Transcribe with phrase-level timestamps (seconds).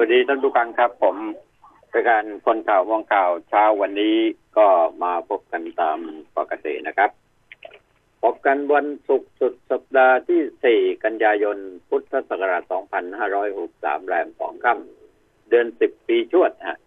[0.00, 1.16] วัสดีท่านผู้ฟังครับ ผม
[1.94, 4.16] รายการคนข่าวมองข่าวเช้าวันนี้
[4.56, 4.66] ก็
[5.02, 5.98] มาพบกันตาม
[6.36, 7.10] ปกตินะครับ
[8.22, 11.56] พบกันวันศุกร์สุดสัปดาห์ที่ 4 กันยายน
[11.88, 12.62] พุทธศักราช
[13.34, 16.78] 2563 แรม2ค่ำเดือน 10 ปีชวดฮะ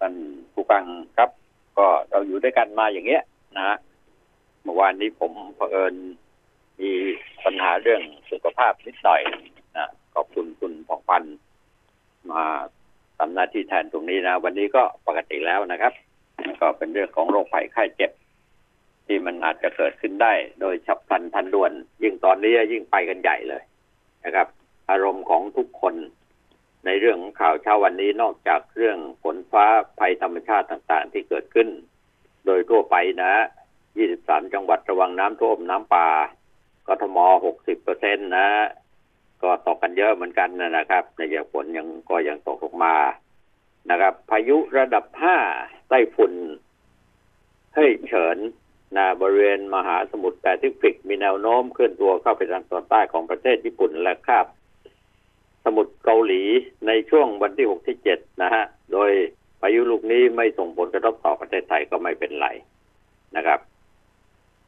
[0.00, 0.14] ท่าน
[0.52, 0.84] ผู้ฟัง
[1.16, 1.30] ครับ
[1.78, 3.22] ก็เราอยู่ด้วยกันมาอย่างเงี้ย
[3.56, 3.76] นะฮะ
[4.62, 5.94] เมื่อวานนี้ผมเผอิญ
[6.80, 6.90] มี
[7.44, 9.20] ปัญหาเรื่องสุขภาพนิดหน่อย
[9.76, 11.36] นะขอบคุณคุณผ่องพันธ์
[12.30, 12.44] มา
[13.18, 15.92] ทำหน้าที่แทนตรงนี้นะ วันนี้ก็ปกติแล้วนะครับ
[16.60, 18.10] ก็เป็นเรื่องของโรคภัยไข้เจ็บ
[19.06, 23.62] ที่มันอาจจะเกิดขึ้นได้ โดยฉับพลันทันด่วน ยิ่งตอนนี้ยิ่งไปกันใหญ่เลย
[24.24, 24.46] นะครับ
[24.90, 25.94] อารมณ์ของทุกคน
[26.86, 29.64] ในเรื่องของข่าวเช้าวันนี้นอกจากเรื่องฝนฟ้า
[29.98, 31.68] ภัยธรรมชาติต่างๆ ที่เกิดขึ้น
[32.46, 33.32] โดยทั่วไปนะ
[33.92, 36.08] 23 จังหวัดระวังน้ำท่วมน้ำป่า
[36.88, 37.18] กทม
[37.50, 38.48] 60เปอร์เซ็นต์นะ
[39.42, 42.96] ก็ตกกันเยอะเหมือนกันนะครับในอย่างฝนยังก็ยังตกลงมา
[43.90, 45.04] นะครับ พายุระดับ
[45.46, 46.32] 5ไต้ฝุ่น
[47.74, 48.38] เฮ้เฉิน
[48.96, 54.46] นะบริเวณมหาสมุทรแปซิฟิก มีแนวโน้มเคลื่อนตัวเข้าไปทางตอนใต้ของประเทศญี่ปุ่นและคาบ
[55.64, 56.42] สมุทรเกาหลี
[56.86, 59.10] ในช่วงวันที่6ที่7นะฮะ โดย
[59.60, 62.48] พายุลูกนี้ไม่ส่งผลกระทบต่อประเทศไทยก็ไม่เป็นไร
[63.36, 63.60] นะครับ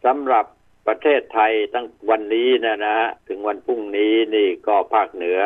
[0.04, 0.46] สำหรับ
[0.86, 5.40] ประเทศไทยตั้งวันนี้นะนะฮะถึงวันพรุ่งนี้นี่ก็ภาคเหนือ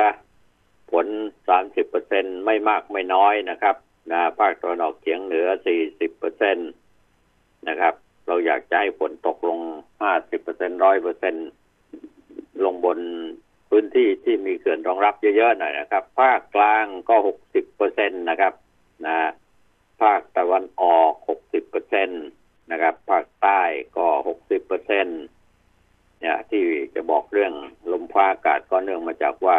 [0.90, 1.06] ผล
[1.48, 3.76] 30เปอร์เซ็นไม่มากไม่น้อยนะครับ
[4.10, 5.46] นะภาคตะวันออกเฉียงเหนือ
[5.84, 6.62] 40เปอร์เซ็นต
[7.68, 7.94] นะครับ
[8.26, 9.60] เราอยากจะให้ฝนตกลง
[10.02, 11.34] 50เปอร์เซ็นร้อยเปอร์เซ็น
[12.64, 12.98] ลงบน
[13.68, 17.14] พื้นที่ที่มีเขื่อนรองรับเยอะๆหน่อยนะครับ ภาคกลางก็
[17.46, 18.52] 60เปอร์เซ็นตนะครับ
[19.06, 19.16] นะ
[20.02, 22.24] ภาคตะวันออก60เปอร์เซ็นต์
[22.70, 23.60] นะครับ ภาคใต้
[23.96, 24.06] ก็
[24.38, 25.06] 60เปอร์เซ็น
[26.20, 27.52] เนี่ย ที่จะบอกเรื่อง
[27.92, 29.58] ลมฟ้าอากาศก็เนื่องมาจากว่า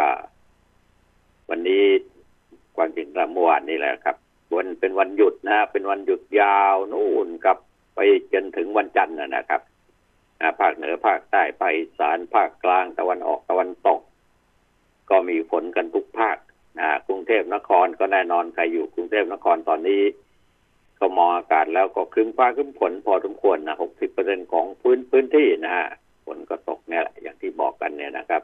[1.48, 1.84] วันนี้
[2.76, 4.16] ความจริงเมื่อวานนี้แหละครับ
[4.54, 7.58] วันเป็นวันหยุดนะ เป็นวันหยุดยาวนู่นกับ
[7.94, 7.98] ไป
[8.32, 9.62] จนถึงวันจันทร์นะครับ
[10.60, 14.00] ภาคเหนือภาคใต้ภาคอีสานภาคกลางตะวันออกตะวันตก
[15.10, 16.36] ก็มีฝนกันทุกภาค
[16.78, 20.02] นะกรุงเทพนครก็แน่นอนใครอยู่กรุงเทพนครตอนนี้
[21.00, 25.86] ก็มองอากาศแล้วก็ครึ้มฟ้าครึ้มฝนพอสมควรนะหกสิบเปอร์เซ็นของพื้นพื้นที่นะฮะ
[26.24, 28.42] ฝนก็ตกเนี่ยแหละอย่างที่บอกกันเนี่ยนะครับ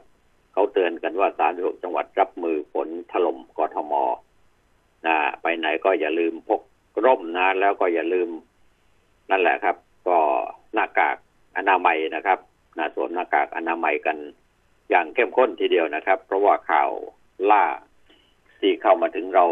[0.52, 3.92] เขาเตือนกันว่าสามสิบหกจังหวัดรับมือฝนถล่มกทม
[5.06, 6.62] นะไปไหนก็อย่าลืมพก
[7.04, 8.28] ร่มนะแล้วก็อย่าลืม
[9.30, 9.76] นั่นแหละครับ
[10.08, 10.18] ก็
[10.74, 11.16] หน้ากาก
[11.56, 12.38] อนามัยนะครับ
[12.78, 14.16] นะสวมหน้ากากอนามัยกัน
[14.90, 16.90] อย่างเข้มข้นทีเดียวนะครับ เพราะว่าข่าว
[17.50, 17.64] ล่า
[18.60, 19.44] ที่เข้ามาถึงเรา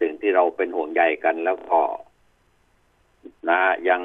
[0.00, 1.80] สิ่งที่เราเป็นห่วงใยกันแล้วก็
[3.48, 4.02] นะยัง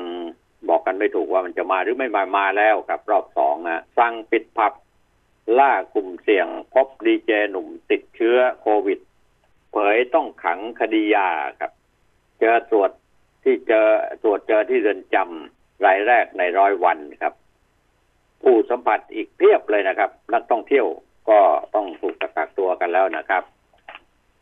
[0.70, 4.74] บอกกันไม่ถูกว่ามันจะมาหรือไม่มามาแล้วกับรอบสองนะสั่งปิดผับ
[5.60, 9.00] ล่ากลุ่มเสี่ยงพบดีเจหนุ่มติดเชื้อโควิด
[9.72, 11.30] เผยต้องขังคดียา
[11.60, 11.72] ครับ
[12.40, 12.92] เจอตรวจ
[13.44, 13.88] ที่เจอ
[14.24, 17.34] ตรวจเจอที่เรือนจำรายแรกในร้อยวันครับ
[18.42, 20.86] ผู้สัมผัสอีกเพียบเลยนะครับ นักท่องเที่ยว
[21.30, 21.40] ก็
[21.76, 23.44] ต้องถูกกักตัวกันแล้วนะครับ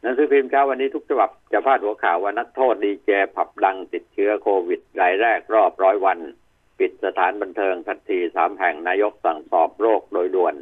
[0.02, 6.20] หนังสือพิมพ์เช้าวันนี้ทุกฉบับจะพาดหัวข่าวว่านักโทษดีเจผับดังติดเชื้อโควิดรายแรกรอบร้อยวัน
[6.80, 10.56] ปิดสถานบันเทิงทันทีสามแห่งนายกสั่งสอบโรคโดยด่วน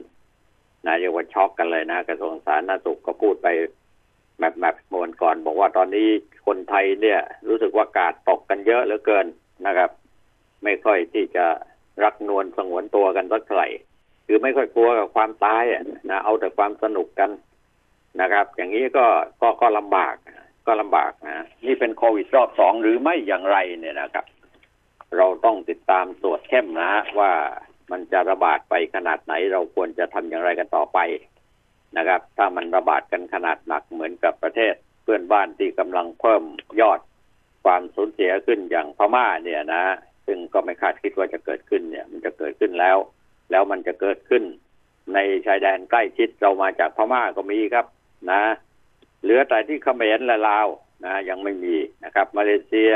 [0.88, 3.48] นายกว่าช็อกกันเลยนะ กระทรวงสาธารณสุขก็พูดไป
[4.38, 6.08] แมปแมปมวนก่อน บอกว่าตอนนี้
[6.46, 9.26] คนไทยเนี่ย รู้สึกว่ากาดตกกันเยอะเหลือเกิน
[9.66, 9.90] นะครับ
[10.64, 11.46] ไม่ค่อยที่จะ
[12.04, 13.70] รักนวลสงวนตัวกันสักเท่าไหร่
[14.26, 17.30] คือไม่ค่อยกลัวกับความตายอะนะเอาแต่ความสนุกกัน
[18.22, 19.06] นะครับ อย่างนี้ก็
[19.42, 20.16] ก็ก็ลำบาก
[20.66, 24.26] ก็ลำบากนะนี่เป็นโควิดรอบสองหรือไม่อย่างไรเนี่ยนะครับ
[25.18, 27.32] เราต้องติดตามตรวจเข้มนะว่า
[27.92, 31.00] มันจะระบาดไปขนาดไหน เราควรจะทำอย่างไรกันต่อไป
[31.98, 36.44] นะครับ ถ้ามันระบาดกันขนาดหนักเหมือนกับประเทศเพื่อนบ้านที่กำลังเพิ่ม
[36.82, 37.00] ยอด
[37.64, 39.84] ความสูญเสียขึ้นอย่างพม่าเนี่ยนะ
[40.26, 42.98] ซึ่งก็ไม่คาดคิดว่าจะเกิดขึ้นเนี่ย มันจะเกิดขึ้นแล้ว
[43.52, 44.44] แล้วมันจะเกิดขึ้น
[45.14, 47.86] ในชายแดนใกล้ชิดเรามาจากพม่าก็มีครับ
[48.32, 48.42] นะ
[49.22, 50.68] เหลือแต่ที่เขมรและลาว
[51.06, 52.92] นะยังไม่มีนะครับ มาเลเซีย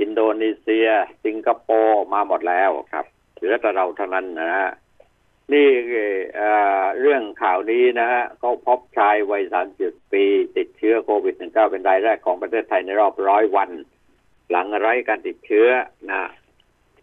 [0.00, 0.88] อินโดนีเซีย
[1.24, 3.06] สิงคโปร์มาหมดแล้วครับ
[3.36, 4.68] เหลือแต่เราเท่านั้นนะฮะ
[5.52, 5.68] นี่
[7.00, 10.24] เรื่องข่าวนี้นะฮะเขาพบชายวัยสามสิบปี
[10.56, 13.70] ติดเชื้อโควิด -19 เป็นรายแรกของประเทศไทยในรอบร้อยวัน
[14.50, 15.68] หลังไร้การติดเชื้อ
[16.10, 16.22] นะ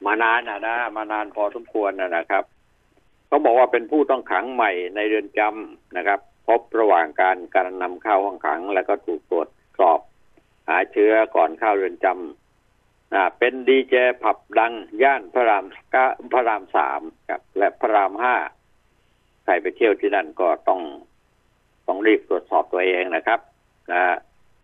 [0.06, 2.44] มานานนะนะมานานพอสมควรนะนะครับ
[3.28, 6.20] เขาบอกว่าเป็นผู้ต้องขังใหม่ในเรือนจำนะครับ
[6.50, 9.50] พบระหว่างการการนำเข้าห้องขัง แล้วก็ถูกตรวจ
[9.80, 10.00] สอบ
[10.70, 14.74] หาเชื้อก่อนเข้าเรือนจำอ่าเป็นดีเจผับดัง
[15.04, 18.36] ย่านพระรามก้าพระรามสามครับ และพระรามห้า
[19.44, 20.82] ใครไปเที่ยวที่นั่นก็ต้อง
[21.88, 23.40] ต้องรีบตรวจสอบตัวเองนะครับ
[23.92, 24.16] นะ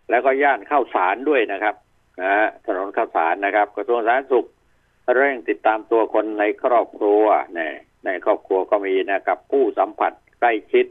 [0.10, 1.76] แล้วก็ย่านเข้าสารด้วยนะครับ
[2.22, 2.34] นะ
[2.66, 4.48] ถนนข้าวสารนะครับกระทรวงสาธารณสุข
[5.16, 7.24] เร่งติดตามตัวคนในครอบครัว
[7.56, 7.74] เนี่ย
[8.06, 10.86] ในครอบครัวก็มีนะครับ ผู้สัมผัสใกล้ชิด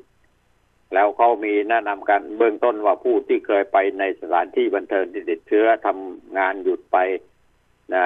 [0.93, 6.99] แล้วเขามีแนะนำกันเบื้องต้นว่าผู้ที่เคยไปในสถานที่บันเทิงที่ติดเชื้อทำงานหยุดไป
[7.95, 8.05] นะ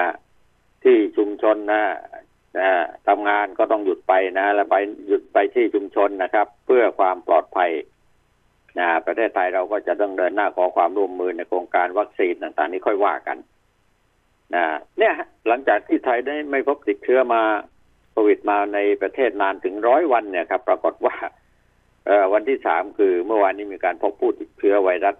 [0.83, 1.83] ที่ชุมชนนะ
[2.57, 2.69] นะ
[3.07, 4.75] ทำงานก็ต้องหยุดไปนะ แล้วไป
[5.07, 7.71] หยุดไปที่ชุมชนนะครับ เพื่อความปลอดภัย
[8.79, 13.37] นะประเทศไทยเราก็จะต้องเดินหน้าขอความร่วมมือในโครงการวัคซีนต่างๆ นี้ค่อยว่ากัน
[14.55, 14.63] นะ
[14.99, 15.13] เนี่ย
[15.47, 17.41] หลังจากที่ไทยได้ไม่พบติดเชื้อมา
[18.11, 21.15] โควิดมาในประเทศนานถึงร้อยวันเนี่ยครับ ปรากฏว่า
[22.33, 25.15] วันที่สามคือเมื่อวานนี้มีการพบผู้ติดเชื้อไวรัส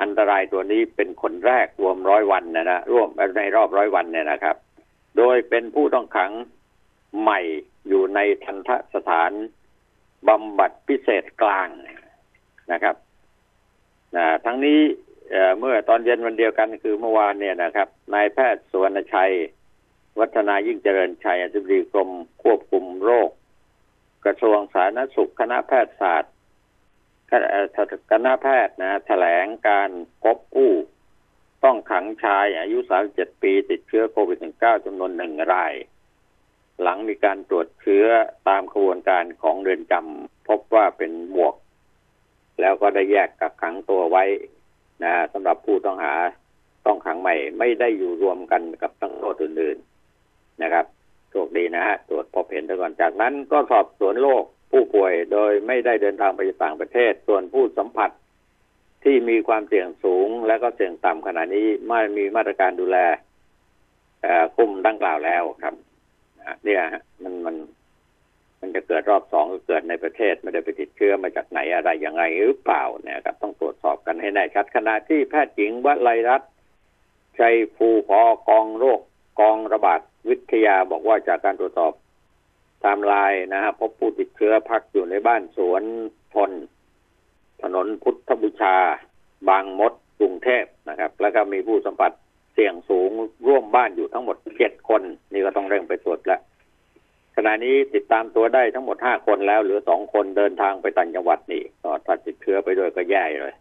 [0.00, 3.08] อันตรายตัวนี้เป็นคนแรกรวมร้อยวันนะนะร่วม
[3.38, 4.56] ในรอบร้อยวันเนี่ยนะครับ
[5.16, 6.32] โดยเป็นผู้ต้องขัง
[7.20, 7.40] ใหม่
[7.88, 9.30] อยู่ในทันทสถาน
[10.28, 11.68] บำบัดพิเศษกลาง
[12.72, 12.96] นะครับ
[14.16, 14.80] นะทั้งนี้
[15.30, 19.32] เเมื่อตอนเย็นวันเดียวกันคือเมื่อวานเนี่ยนะครับนายแพทย์สุวรรณชัย
[20.18, 22.10] วัฒนายิ่งเจริญชัยอธิบดีกรม
[22.42, 23.30] ควบคุมโรค
[24.26, 26.32] กระทรวงสาธารณสุขคณะแพทยศาสตร์
[28.12, 29.90] คณะแพทย์นะแถลงการ
[30.22, 30.70] พบผู้
[31.64, 32.78] ต้องขังชายอายุ
[33.10, 35.74] 37 ปีติดเชื้อโควิด -19 จำนวนหนึ่งราย
[36.82, 38.06] หลังมีการตรวจเชื้อ
[38.48, 41.54] ตามกระบวนการของเรือนจำพบว่าเป็นบวก
[42.60, 44.24] แล้วก็ได้แยกกักขังตัวไว้
[45.02, 46.14] นะสำหรับผู้ต้องหา
[46.86, 50.86] ต้องขังใหม่ ไม่ได้อยู่รวมกันกับตั้งโทษอื่นๆนะครับ
[51.46, 58.10] คดีนะฮะตรวจพบเห็นก่อนจากนั้นก็สอบสวนโรคผู้ป่วยโดยไม่ได้เดินทางไปต่างประเทศ ส่วนผู้สัมผัส
[59.04, 62.98] ที่มีความเสี่ยงสูง และก็เสี่ยงต่ำขณะนี้ไม่มีมาตรการดูแล
[64.56, 65.74] กลุ่มดังกล่าวแล้วครับ
[66.64, 66.82] เนี่ย
[67.22, 67.56] มันมัน
[68.60, 76.42] มันจะเกิดรอบสองเกิดในประเทศไม่ได้ไปติดเชื้อมาจากไหนอะไรยังไงหรือเปล่าเนี่ยครับต้องตรวจสอบกันให้แน่ชัดขณะที่แพทย์หญิงวัไลรัต
[77.38, 79.00] ชัยภูพอกองโรค
[79.40, 81.92] กองระบาด วิทยาบอกว่าจากการตรวจสอบ
[82.84, 85.82] ตามลายนะฮะพบผู้ติดเชื้อพักอยู่ในบ้านสวน
[86.34, 86.50] พล
[87.62, 88.76] ถนนพุทธบูชา
[89.48, 92.12] บางมดกรุงเทพนะครับ แล้วก็มีผู้สัมผัส
[92.54, 93.10] เสี่ยงสูง
[93.46, 95.02] ร่วมบ้านอยู่ทั้งหมดเจ็ดคน
[95.32, 96.40] นี่ก็ต้องเร่งไปตรวจแล้ว
[97.36, 103.54] ขณะนี้ติดตามตัวได้ทั้งหมดห้าคนแล้ว เหลือสองคนเดินทางไปต่างจังหวัดนี่ก็ถ้าติดเชื้อไปด้วยก็แย่เลย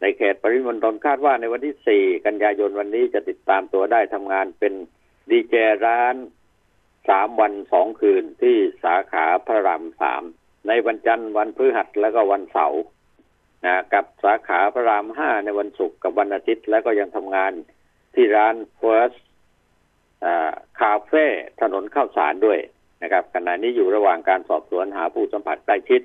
[0.00, 4.74] ในเขตปริมณฑลคาดว่าในวันที่สี่กันยายนวันนี้จะติดตามตัวได้ทำงานเป็น
[5.30, 5.54] ดีเจ
[5.86, 6.16] ร้าน
[7.08, 10.22] สามวันสองคืนที่สาขาพระรามสาม
[10.68, 12.80] ในวันจันทร์วันพฤหัสแล้วก็วันเสาร์
[13.64, 17.52] นะกับสาขาพระรามห้าในวันศุกร์กับวันอาทิตย์แล้วก็ยังทำงาน
[18.14, 19.12] ที่ร้าน First
[20.80, 21.24] Cafe
[21.60, 22.58] ถนนข้าวสารด้วย
[23.02, 26.02] นะครับขณะนี้อยู่ระหว่างการสอบสวนหาผู้สัมผัสใกล้ชิด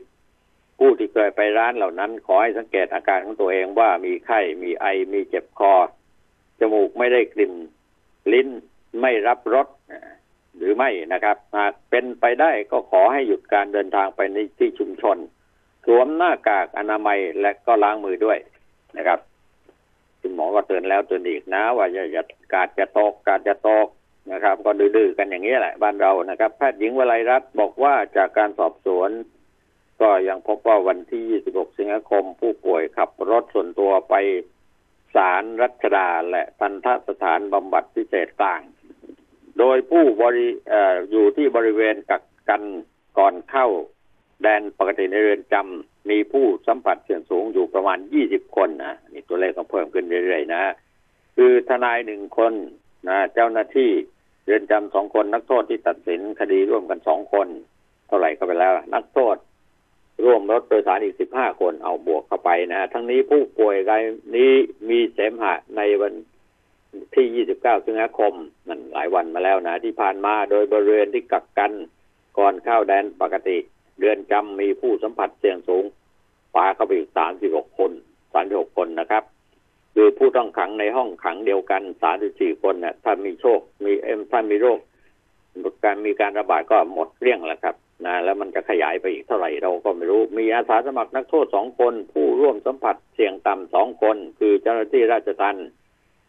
[0.80, 5.74] ผู้ที่เคยไปร้านเหล่านั้น ขอให้สังเกตอาการของตัวเองว่ามีไข้ มีไอมีเจ็บคอ
[6.60, 7.54] จมูกไม่ได้กลิ่น
[8.34, 8.50] ลิ้น
[9.02, 9.68] ไม่รับรส
[10.58, 15.18] หรือไม่นะครับหากเป็นไปได้ก็ขอให้หยุดการเดินทางไปในที่ชุมชน
[15.86, 18.40] สวมหน้ากากอนามัยและก็ล้างมือด้วย
[18.98, 19.20] นะครับ
[20.22, 22.24] คุณหมอก็เตือนแล้วเตือนอีกนะ ว่าอย่าอย่า
[22.54, 23.88] กาดจะตกกาดจะตก
[24.32, 29.10] นะครับ ก็ดื้อๆกันอย่างนี้แหละ บ้านเรานะครับ แพทย์หญิงวลัยรัตน์บอกว่าจากการสอบสวน
[30.02, 34.16] ก็ยังพบว่าวันที่ 26 สิงหาคม ผู้ป่วยขับรถส่วนตัวไป
[35.16, 38.62] ศาลรัชดาและทันทสถานบำบัดพิเศษกลาง
[39.60, 40.74] โดยผู้บริอ
[41.12, 42.64] อยู่ที่บริเวณกักกัน
[43.18, 43.68] ก่อนเข้า
[44.44, 50.64] แดนปกติในเรือนจำมีผู้สัมผัสเสี่ยงสูงอยู่ประมาณ 20 คนนะนี่ตัวเลขก็เพิ่มขึ้นเรื่อยๆนะ
[51.36, 52.54] คือทนายหนึ่งคน
[53.08, 53.90] นะเจ้าหน้าที่
[54.44, 57.48] เรือนจำสองคนนักโทษที่ตัดสินคดีร่วมกันสองคน
[58.08, 59.38] เท่าไหร่ก็ไปแล้ว นักโทษ
[60.26, 64.04] ร่วมรถโดยสารอีกสิบห้าคนเอาบวกเข้าไปนะ ทั้งนี้ผู้ป่วยราย
[64.36, 64.52] นี้
[64.90, 66.14] มีเสมหะในวัน
[67.16, 68.34] ที่ 29 สิงหาคม
[68.68, 71.72] มันหลายวันมาแล้วนะ ที่ผ่านมาโดยบริเวณที่กักกัน
[72.38, 73.58] ก่อนเข้าแดนปกติ
[73.98, 75.84] เรือนจำมีผู้สัมผัสเสี่ยงสูง
[76.56, 77.10] ปาเข้าไปอีก
[77.44, 77.92] 36 คน
[78.34, 79.24] 36 คนนะครับ
[79.96, 84.80] คือผู้ต้องขังในห้องขังเดียวกันสามสิบสี่คนเนะ่ะถ้ามีโชค มีเอ็มถ้ามีโรค
[85.84, 87.76] การมีการระบาดก็หมดเรี่ยงแล้วครับ
[88.06, 95.68] นะแล้วมันจะขยายไปอีกเท่าไหร่เราก็ไม่รู้ มีอาสาสมัครนักโทษสองคน ผู้ร่วมสัมผัสเสี่ยงต่ำสองคน คือเจ้าหน้าที่ราชทัณฑ์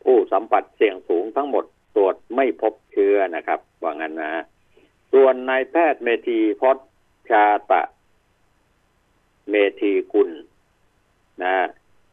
[0.05, 1.64] ผู้สัมผัสเสี่ยงสูงทั้งหมด
[1.97, 4.43] ตรวจไม่พบเชื้อนะครับว่างั้นนะ
[5.12, 6.76] ส่วนนายแพทย์เมธีพศ
[7.31, 7.83] ชาตะ
[9.50, 10.31] เมธีกุล
[11.43, 11.55] นะ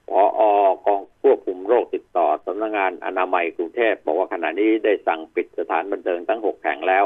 [0.09, 0.41] พออ
[0.85, 7.05] กองควบคุมโรคติดต่อสำนักงงานอนามัยกรุงเทพบอกว่าขณะนี้ได้สั่งปิดสถานบันเทิงทั้งหกแห่งแล้ว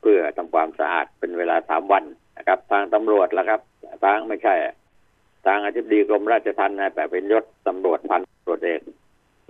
[0.00, 2.04] เพื่อทำความสะอาดเป็นเวลาสามวัน
[2.38, 3.60] นะครับ ทางตำรวจแล้วครับ
[4.04, 4.54] ทางไม่ใช่
[5.46, 8.80] ทางอธิบดีกรมราชทัณฑ์นายแปะเป็นยศตำรวจพันตำรวจเอก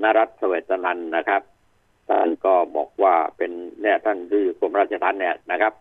[0.02, 1.42] นรัตเสวตนันนะครับ
[2.08, 5.72] ท่านก็บอกว่าเป็นเนี่ยท่านที่กรมราชทัณฑ์เนี่ยนะครับ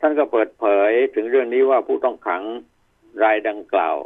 [0.00, 2.42] ท่านก็เปิดเผยถึงเรื่องนี้ว่าผู้ต้องขัง
[3.22, 3.96] รายดังกล่าว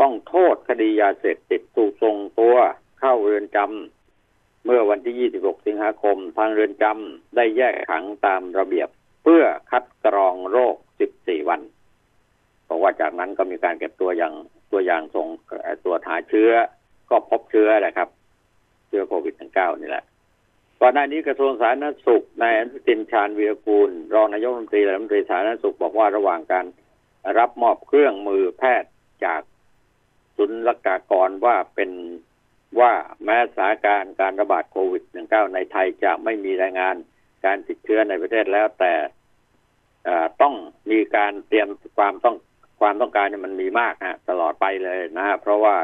[0.00, 2.56] ต้องโทษคดียาเสพติดถูกส่งตัว
[3.00, 8.88] เข้าเรือนจำเมื่อวันที่ 26 สิงหาคม ทางเรือนจำได้แยกขังตามระเบียบ
[9.22, 10.76] เพื่อคัดกรองโรค
[11.12, 11.60] 14 วัน
[12.64, 14.34] เพราะว่าจากนั้นก็มีการเก็บตัวอย่าง
[14.72, 15.26] ตัวอย่างส่ง
[15.82, 16.50] ตรวหาเชื้อ
[17.10, 18.08] ก็พบเชื้อแหละครับ
[18.92, 20.04] ชื้อโควิด -19 นี่แหละ
[20.80, 26.66] ก่อนหน้านี้กระทรวงสาธารณสุขนายอนุทินชาญวีรกูล รองนายกรัฐมนตรีและรัฐมนตรีสาธารณสุขบอกว่าระหว่างการ
[27.38, 28.90] รับมอบเครื่องมือแพทย์
[29.24, 29.42] จาก
[30.36, 31.90] ศุลกากรว่าเป็น
[32.80, 32.92] ว่า
[33.24, 36.94] แม้สถานการณ์การระบาดโควิด -19 ในไทยจะไม่มีรายงาน
[37.44, 38.94] การติดเชื้อในประเทศแล้วแต่
[40.42, 40.54] ต้อง
[40.90, 41.68] มีการเตรียม
[41.98, 42.36] ความต้อง
[42.80, 45.76] ความต้องการมันมีมากฮะตลอดไปเลยนะฮะเพราะว่า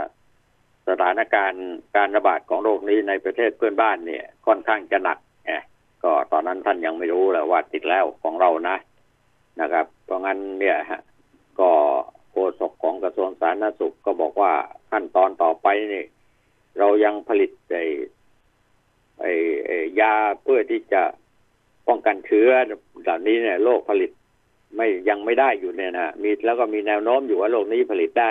[0.89, 1.67] สถานการณ์
[1.97, 5.53] การระบาดของโรคนี้ในประเทศเพื่อนบ้านเนี่ย ค่อนข้างจะหนักไง
[6.03, 8.77] ก็ตอนนั้นท่านยังไม่รู้เลยว่าติดแล้วของเรานะ
[9.61, 11.01] นะครับ เพราะงั้นเนี่ยฮะ
[11.61, 11.71] ก็
[12.31, 14.53] โฆษกของกระทรวงสาธารณสุขก็บอกว่า
[14.91, 16.05] ขั้นตอนต่อไปนี่
[16.79, 17.85] เรายังผลิตไอ้
[19.21, 19.33] ไอ้
[19.67, 21.03] ไอ้ยาเพื่อที่จะ
[21.89, 22.51] ป้องกันเชื้อ
[23.03, 24.11] เหล่านี้เนี่ยโรคผลิต
[24.77, 28.31] ไม่ยังไม่ได้อยู่เนี่ยนะมีแล้วก็มีแนวโน้มอยู่ว่าโรคนี้ผลิตได้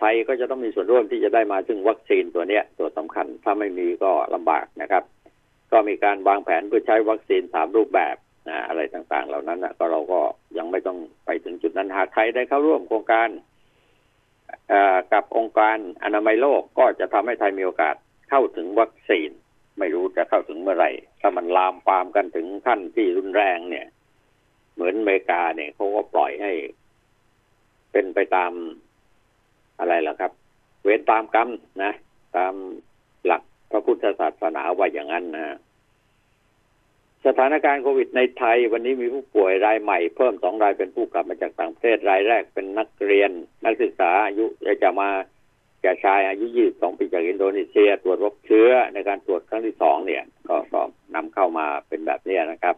[0.00, 5.04] ไทยก็จะต้องมีส่วนร่วมที่จะได้มาซึ่งวัคซีนตัวเนี้ยตัวสำคัญถ้าไม่มีก็ลำบากนะครับ
[5.72, 8.16] ก็มีการวางแผนเพื่อใช้วัคซีนสามรูปแบบ
[8.48, 10.20] นะอะไรต่างๆ เหล่านั้นนะก็เราก็
[10.58, 13.28] ยังไม่ต้องไปถึงจุดนั้นหากใครได้เข้าร่วมโครงการ
[15.12, 17.94] กับองค์การอนามัยโลกก็จะทำให้ไทยมีโอกาส
[18.28, 19.30] เข้าถึงวัคซีน
[19.78, 23.86] ไม่รู้จะเข้าถึงเมื่อไหร่ ถ้ามันลามปามกันถึงขั้นที่รุนแรงเนี่ย
[24.74, 26.52] เหมือนอเมริกาเนี่ยเขาก็ปล่อยให้
[27.92, 28.52] เป็นไปตาม
[30.08, 30.32] ล่ะครับ
[30.82, 31.48] เวรตามกรรม
[31.82, 31.92] นะ
[32.36, 32.54] ตาม
[33.26, 35.56] หลักพระพุทธศาสนาว่าอย่างนั้นนะ
[37.26, 43.30] สถานการณ์โควิดในไทย วันนี้มีผู้ป่วยรายใหม่เพิ่มสองรายเป็นผู้กลับมาจากต่างประเทศรายแรกเป็นนักเรียน
[43.64, 44.44] นักศึกษาอายุ
[44.82, 45.08] จะมา
[45.82, 50.80] แก่ชายอายุ 22 ปีจากอินโดนีเซีย ตรวจพบเชื้อในการตรวจครั้งที่สองเนี่ย ก็ก็
[51.14, 52.76] นำเข้ามาเป็นแบบนี้นะครับ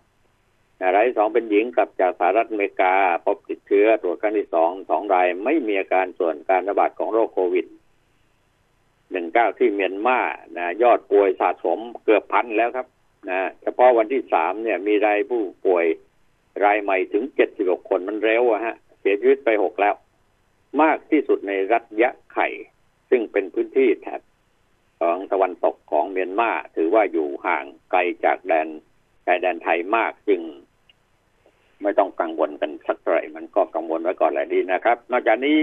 [0.81, 2.95] รายที่สองเป็นหญิงกลับจากสหรัฐอเมริกา
[3.25, 7.67] พบติดเชื้อตรวจครั้งที่สองสองรายไม่มีอาการส่วนการระบาดของโรคโควิด
[8.83, 10.21] 19ที่เมียนมา
[10.57, 12.87] นะยอดป่วยสะสมเกือบพันแล้วครับ
[13.31, 15.85] นะเฉพาะวันที่สามเนี่ยมีรายผู้ป่วย
[16.65, 19.95] รายใหม่ถึงเจ็ดสิบกคนมันเร็วอะฮะ เสียชีวิตไปหกแล้ว
[20.83, 22.49] มากที่สุดในรัฐยะไข่
[23.11, 24.21] ซึ่งเป็นพื้นที่แถบ
[25.01, 28.69] ของตะวันตกของเมียนมาถือว่าอยู่ห่างไกลจากแดน
[29.27, 30.43] ชายแดนไทยมากจึง
[31.83, 35.59] ไม่ต้องกังวลกันสักเท่าไหร่มันก็กังวลไว้ก่อนแหละดีนะครับ นอกจากนี้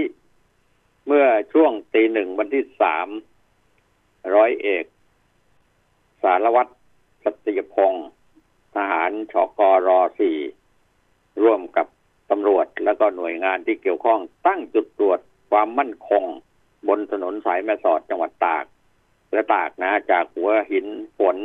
[1.06, 3.08] เมื่อช่วงตีหนึ่งวันที่สาม
[4.34, 4.84] ร้อยเอก
[6.22, 6.72] สารวัตร
[7.24, 8.08] สตรีพงศ์
[8.74, 10.38] ทหารชกรสี่
[11.42, 11.86] ร่วมกับ
[12.30, 15.18] ตำรวจแล้วก็หน่วยงานที่เกี่ยวข้องตั้งจุดตรวจ
[15.50, 16.24] ความมั่นคง
[16.88, 18.64] บนถนนสายแม่สอดจังหวัดตาก
[19.32, 20.86] และตากนะจากหัวหิน
[21.18, 21.36] ฝน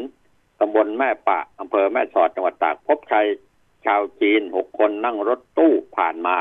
[0.60, 3.28] ตำบลแม่ปะอำเภอแม่สอดจังหวัดตาก พบชาย
[3.86, 6.38] ชาวจีนหกคนนั่งรถตู้ผ่านมา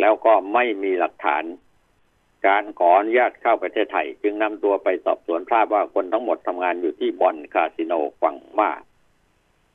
[0.00, 1.44] แล้วก็ไม่มีหลักฐาน
[2.46, 8.70] การขออนุญาตเข้าประเทศไทย จึงนำตัวไปสอบสวนทราบว่าคนทั้งหมดทำงานอยู่ที่บ่อนคาสิโนฝั่งมา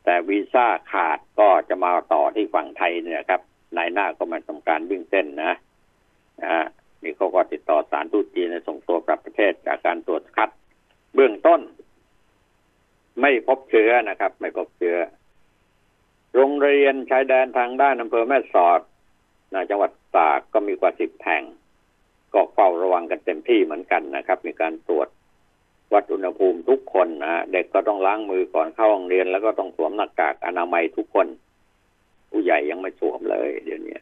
[0.03, 3.41] แต่วีซ่าขาดก็จะมาต่อที่ฝั่งไทยเนี่ยครับ
[3.77, 5.53] นายหน้าก็มาทำการวิ่งเต้นนะ
[6.41, 6.65] นะฮะ
[7.03, 10.49] นี่เขาก็ติดต่อสารทูตจีนให้ส่งตัวกลับประเทศจากการตรวจคัด
[11.15, 11.61] เบื้องต้น
[13.21, 14.95] ไม่พบเชื้อนะครับ ไม่พบเชื้อ
[16.35, 18.81] โรงเรียนชายแดนทางด้านอำเภอแม่สอด
[19.53, 21.43] นะจังหวัดตากก็มีกว่าสิบแห่ง
[22.33, 25.07] ก็เฝ้าระวังกันเต็มที่เหมือนกันนะครับ มีการตรวจ
[25.93, 31.27] วัดอุณหภูมิทุกคนนะเด็กก็ต้องล้างมือก่อนเข้าโรงเรียน แล้วก็ต้องสวมหน้ากากอนามัยทุกคน
[32.31, 33.97] ผู้ใหญ่ยังไม่สวมเลย เดี๋ยวนี้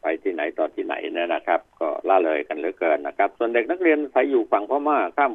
[0.00, 5.32] ไปที่ไหนต่อที่ไหนเนี่ยนะครับ ก็ล่าเลยกันเหลือเกินนะครับ ส่วนเด็กนักเรียนไทยอยู่ฝั่งพม่าข้าม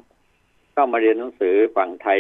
[0.74, 2.20] เข้ามาเรียนหนังสือฝั่งไทย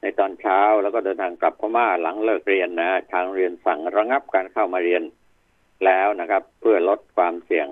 [0.00, 5.02] ในตอนเช้าแล้วก็เดินทางกลับพม่าหลังเลิกเรียนนะทางเรียนสั่งระงับการเข้ามาเรียน
[5.84, 7.68] แล้วนะครับ เพื่อลดความเสี่ยง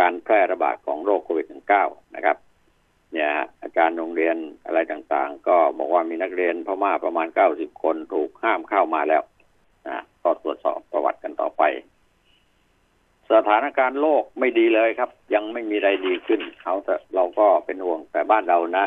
[0.00, 1.46] การแพร่ระบาดของโรคโควิด
[1.80, 2.36] -19 นะครับ
[3.12, 3.30] เนี่ย
[3.62, 9.22] อาจารย์โรงเรียนอะไรต่างๆ ก็บอกว่ามีนักเรียนพม่าประมาณ 90 คนถูกห้ามเข้ามาแล้ว
[9.88, 11.62] นะก็ตรวจสอบประวัติกันต่อไป
[13.32, 16.74] สถานการณ์โลกไม่ดีเลยครับ ยังไม่มีอะไรดีขึ้น เขา
[17.14, 18.86] เราก็เป็นห่วงแต่บ้านเรานะ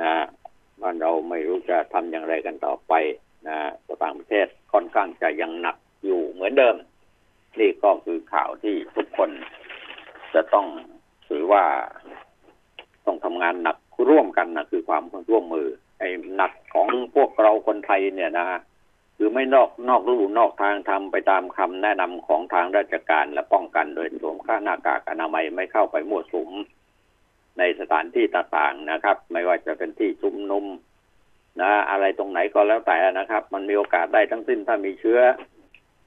[0.00, 0.12] นะ
[0.82, 2.92] บ้านเราไม่รู้จะทำอย่างไรกันต่อไป
[3.46, 3.56] นะ
[4.02, 6.76] ต่างประเทศค่อนข้างจะยังหนักอยู่เหมือนเดิม
[7.58, 9.30] นี่ก็คือข่าวที่ทุกคน
[10.34, 10.66] จะต้อง
[11.28, 11.64] ถือว่า
[13.06, 13.76] ต้องทำงานหนัก
[14.08, 15.68] ร่วมกันนะคือความร่วมมือ
[15.98, 18.46] ไอ้หนักของพวกเราคนไทยเนี่ยนะ
[19.16, 26.50] คือไม่นอกนอกรูนอกทางทำไปตามคำแนะนำของทางราชการและป้องกันโดยสวมค่าหน้ากากอนามัยไม่เข้าไปมั่วสุม
[27.58, 30.64] ในสถานที่ต่างๆนะครับ ไม่ว่าจะเป็นที่ชุมนุม
[31.60, 35.20] นะ อะไรตรงไหนก็แล้วแต่นะครับ มันมีโอกาสได้ทั้งสิ้นถ้ามีเชื้อ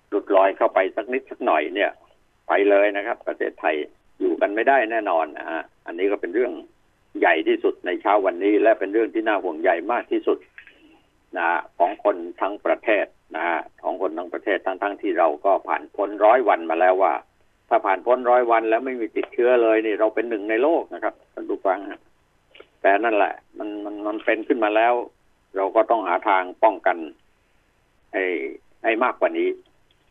[0.10, 1.92] หลุดลอยเข้าไปสักนิดสักหน่อยเนี่ย
[2.48, 3.76] ไปเลยนะครับ ประเทศไทย
[4.20, 6.54] อยู่กันไม่ได้แน่นอนนะฮะอันนี้ก็เป็นเรื่อง
[7.20, 10.38] ใหญ่ที่สุดในเช้าวันนี้ และเป็นเรื่องที่น่าห่วงใหญ่มากที่สุด
[11.38, 13.46] นะของคนทั้งประเทศนะ
[13.84, 17.14] ของคนทั้งประเทศทั้งทั้งที่เราก็ผ่านพ้นร้อยวันมาแล้วว่า
[17.70, 21.80] ถ้าผ่านพ้นร้อยวันแล้วไม่มีติดเชื้อเลยนี่เราเป็นหนึ่งในโลกนะครับท่านผู้ฟัง
[22.82, 24.94] แต่นั่นแหละ มันมันมันเป็นขึ้นมาแล้ว
[25.56, 26.98] เราก็ต้องหาทางป้องกัน
[28.14, 28.24] ให้
[28.84, 29.50] ให้มากกว่านี้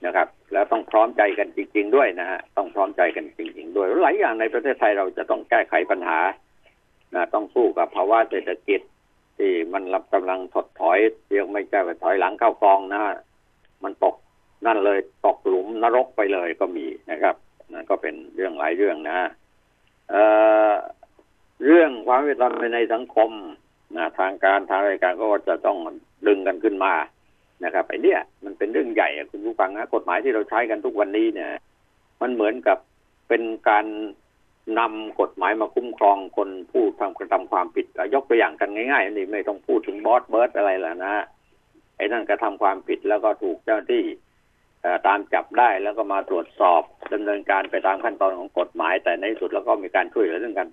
[0.07, 6.19] นะครับ แล้วต้องพร้อมใจกันจริง ๆ ด้วยนะฮะต้องพร้อมใจกันจริง ๆ ด้วยหลายอย่างในประเทศไทยเราจะต้องแก้ไขปัญหา
[7.15, 8.81] นะต้องสู้กับภาวะเศรษฐกิจ
[9.39, 10.99] ที่มันรับกำลังถดถอย
[11.29, 13.03] เรียกไม่ใช่ว่าถอยหลังเข้ากองนะ
[13.85, 14.15] มันตก
[14.67, 17.35] นั่นเลยตกหลุมนรกไปเลยก็มีนะครับ
[17.73, 19.19] นั่นก็เป็นเรื่องหลายเรื่องนะ
[20.11, 23.31] เเรื่องความเป็นธรรมในสังคม
[23.97, 25.79] นะทางการทางราชการก็จะต้อง
[26.27, 26.95] ดึงกันขึ้นมา
[27.65, 31.51] นะครับไอ้นี่มันเป็นเรื่องใหญ่คุณผู้ฟังนะกฎหมายที่เราใช้กันทุกวันนี้เนี่ย
[32.23, 32.79] มันเหมือนกับ
[33.29, 33.87] เป็นการ
[34.79, 41.15] นำกฎหมายมาคุ้มครองคนผู้ทำกระทำความผิดยกตัวอย่างกันง่ายๆนี่ไม่ต้องพูดถึงบอสเบิร์ดอะไรแล้วนะ
[41.97, 44.03] ไอ้นั่นกระทำความผิดแล้วก็ถูกเจ้าที่
[45.07, 46.83] ตามจับได้แล้วก็มาตรวจสอบ
[47.13, 50.69] ดำเนินการไปตามขั้นตอนของกฎหมาย แต่ในสุดแล้วก็มีการช่วยเหลือเรื่องกัน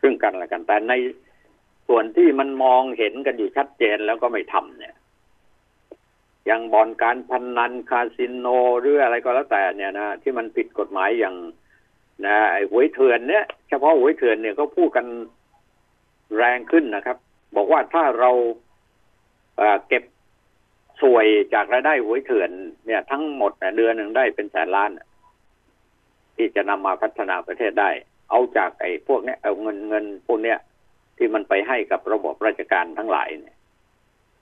[0.00, 0.94] ซึ่งกันและกันแต่ใน
[1.88, 4.94] ส่วนที่มันมองเห็นกันอยู่ชัดเจนแล้วก็ไม่ทำเนี่ย
[6.46, 8.46] อย่างบ่อนการพนนันคาสิโน
[8.80, 11.36] หรืออะไรก็แล้วแต่เนี่ยนะที่มันผิดกฎหมายอย่าง
[12.26, 15.06] นะไอ้หวยเถื่อนเนี่ยเฉพาะหวยเถื่อนเนี่ยก็พูดกัน
[16.36, 17.16] แรงขึ้นนะครับ
[17.56, 18.30] บอกว่าถ้าเรา
[19.88, 20.02] เก็บ
[21.04, 22.50] สวยจากรายได้หวยเถื่อน
[22.86, 24.90] เนี่ย ทั้งหมดเดือนหนึ่งได้เป็นแสนล้าน
[26.36, 27.90] ที่จะนำมาพัฒนาประเทศได้
[28.30, 30.58] เอาจากไอ้พวกเนี้ยเอาเงินเงินพวกเนี้ย
[31.16, 33.56] ที่มันไปให้กับระบบราชการทั้งหลายเนี่ย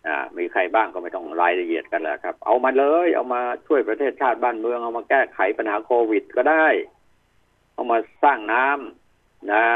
[0.07, 6.67] อ่า มีใครบ้างก็ไม่ต้องรายละเอียดกันแล้วครับ เอามาเลย เอามาช่วยประเทศชาติบ้านเมือง เอามาแก้ไขปัญหาโควิดก็ได้
[7.73, 9.67] เอามาสร้างน้ำนะ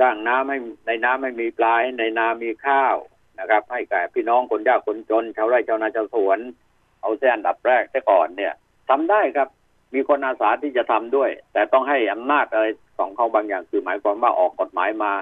[0.00, 2.96] สร้างน้ำให้ในน้ำไม่มีปลาในนามีข้าว
[3.40, 6.38] นะครับ ให้แก่พี่น้องคนยากคนจน ชาวไร่ชาวนาชาวสวน
[7.00, 8.52] เอาเส้นดับแรกแต่ก่อนเนี่ย
[8.90, 9.48] ทำได้ครับ
[9.94, 12.66] มีคนอาสาที่จะทำด้วย แต่ต้องให้อำนาจอะไร
[12.98, 15.12] ของเขาบางอย่างคือหมายความว่าออกกฎหมายมา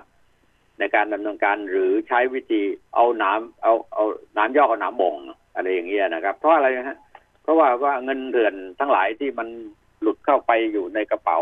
[0.78, 2.62] ในการดำเนินการหรือใช้วิธี
[2.94, 4.04] เอาหนามเอาเอา
[4.36, 5.14] น้ำย่อเอาหนามบ่ง
[5.54, 6.98] อะไรอย่างเงี้ยนะครับ เพราะอะไรฮะ
[7.42, 9.48] เพราะว่าว่าเงินเดือนทั้งหลายที่มัน
[10.00, 11.38] หลุดเข้าไปอยู่ในกระเป๋า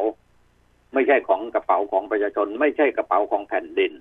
[0.94, 3.92] ไม่ใช่ของกระเป๋าของประชาชน ไม่ใช่กระเป๋าของแผ่นดิน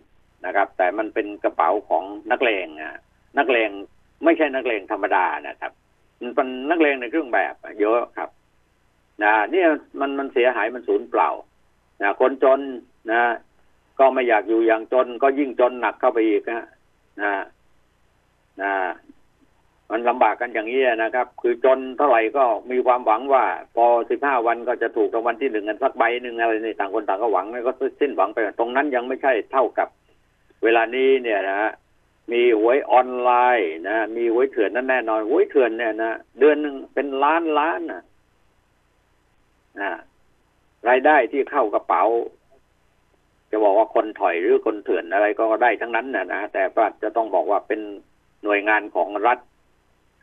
[0.45, 2.99] นะครับ แต่มันเป็นกระเป๋าของนักเลงอะ
[3.37, 3.69] นักเลง
[4.23, 5.71] ไม่ใช่นักเลงธรรมดานะครับ
[6.21, 8.29] มันเป็นนักเลงในเครื่องแบบเยอะครับ
[9.23, 9.63] นะนี่
[9.99, 11.29] มันมันเสียหายมันสูญเปล่า
[12.01, 12.59] นะคนจน
[13.11, 13.21] นะ
[13.99, 16.67] ก็ไม่อยากอยู่อย่างจน ก็ยิ่งจนหนักเข้าไปอีกนะ
[17.21, 17.33] นะ
[18.61, 18.73] นะ
[19.91, 29.87] มันลำบากกันอย่างนี้นะครับ คือจนเท่าไหร่ก็มีความหวังว่า พอสิบห้าวันก็จะถูกรางวัลที่หนึ่งกันสักใบหนึ่งอะไรนี่ต่างคนต่างก็หวังแล้วก็สิ้นหวังไป ตรงนั้นยังไม่ใช่เท่ากับ
[30.63, 31.71] เวลานี้เนี่ยนะฮะ
[32.31, 38.01] มีหวยออนไลน์นะ มีหวยเถื่อนนั่นแน่นอนหวยเถื่อนเนี่ยนะเดือนหนึ่งเป็นล้านล้านนะ
[40.89, 42.03] รายได้ที่เข้ากระเป๋า
[43.51, 47.79] จะบอกว่าคนถอยหรือคนเถื่อนอะไรก็ได้ทั้งนั้นนะนะแต่ว่าจะต้องบอกว่าเป็น
[48.43, 49.39] หน่วยงานของรัฐ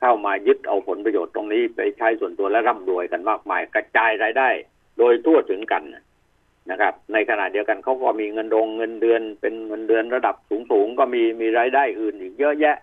[0.01, 4.49] เข้ามายึดเอาผลประโยชน์ตรงนี้ไปใช้ส่วนตัวและร่ำรวยกันมากมาย กระจายรายได้
[4.99, 6.05] โดยทั่วถึงกันนะ
[6.71, 12.77] นะครับ ในขณะเดียวกันเขาก็มีเงินดงเงินเดือน เป็นเงินเดือนระดับสูงสูงก็มีมีรายได้อื่นอีกเยอะแยะ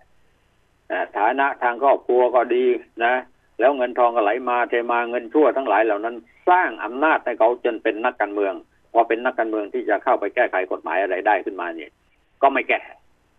[1.18, 2.66] ฐานะทางครอบครัวก็ดี
[3.06, 3.14] นะ
[3.60, 6.16] แล้วเงินทองก็ไหลมาเทมาเงินชั่วทั้งหลายเหล่านั้น
[6.50, 8.54] สร้างอำนาจให้เขาจนเป็นนักการเมือง
[8.94, 11.92] พอเป็นนักการเมืองที่จะเข้าไปแก้ไขกฎหมายอะไรได้ขึ้นมาเนี่ย
[12.42, 12.82] ก็ไม่แก้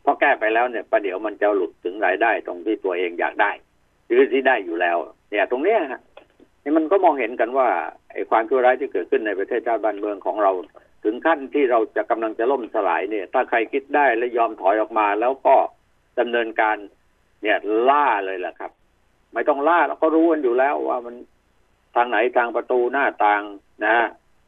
[0.02, 3.50] เพราะแก้ไปแล้วเนี่ยประเดี๋ยวมันจะหลุดถึงรายได้ตรงที่ตัวเองอยากได้
[4.06, 4.96] หรือที่ได้อยู่แล้ว
[5.30, 6.00] เนี่ยตรงเนี้ยฮะ
[6.64, 7.68] นี่มันก็มองเห็นกันว่า
[8.12, 10.52] ไอ้ความชั่วร้ายที่เกิดขึ้นในประเทศชาติบ้านเมืองของเรา
[11.04, 15.56] ถึงขั้นที่เราจะกำลังจะล่มสลายเนี่ย ถ้าใครคิดได้และยอมถอยออกมา แล้วก็
[16.18, 16.76] ดำเนินการ
[17.42, 18.70] เนี่ยล่าเลยแหละครับ
[19.34, 21.14] ไม่ต้องล่าเราก็รู้กันอยู่แล้วว่ามัน
[21.96, 23.42] ทางไหนทางประตูหน้าต่าง
[23.86, 23.96] นะ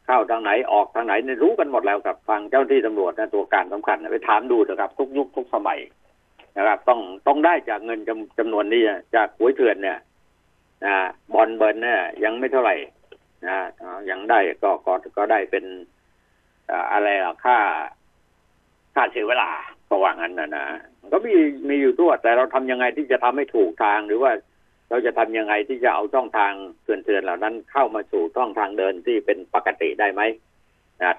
[0.06, 5.78] เข้าทางไหนออกทางไหนเนี่ยรู้กันหมดแล้วครับฟังเจ้าที่ตำรวจนะตัวการสำคัญไปถามดูนะครับ ทุกยุคทุกสมัย
[6.56, 8.82] นะครับ ต้องต้องได้จากเงินจำจำนวนนี้
[9.14, 9.98] จากหวยเถื่อนเนี่ย
[10.84, 10.94] นะ
[11.34, 12.76] บอลเบิร์นเนี่ยยังไม่เท่าไหร่
[13.46, 13.58] นะ
[14.10, 15.64] ยังได้ก็ก็ก็ได้เป็น
[16.92, 17.58] อะไรล่ะค่า
[18.94, 19.50] ค่าเสียเวลา
[19.88, 20.64] ก็ว่างั้นนะนะ
[21.12, 21.34] ก็มี
[21.68, 24.32] มีอยู่ทั่วแต่เราทำยังไงที่จะทำให้ถูกทางหรือว่า
[24.90, 30.22] เราจะทำยังไงที่จะเอาช่องทางเตือนๆเหล่านั้นเข้ามาสู่ช่องทางเดินที่เป็นปกติได้ไหม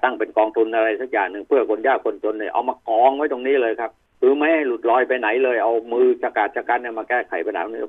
[0.02, 3.90] ตั้งเป็นกองทุนอะไรสักอย่างหนึ่งเพื่อคนยากคนจนเนี่ยเอามากองไว้ตรงนี้เลยครับ
[4.20, 7.82] คือไม่ให้หลุดลอยไปไหนเลย เอามือชะกาดชะกันเนี่ยมาแก้ไขปัญหาเนี้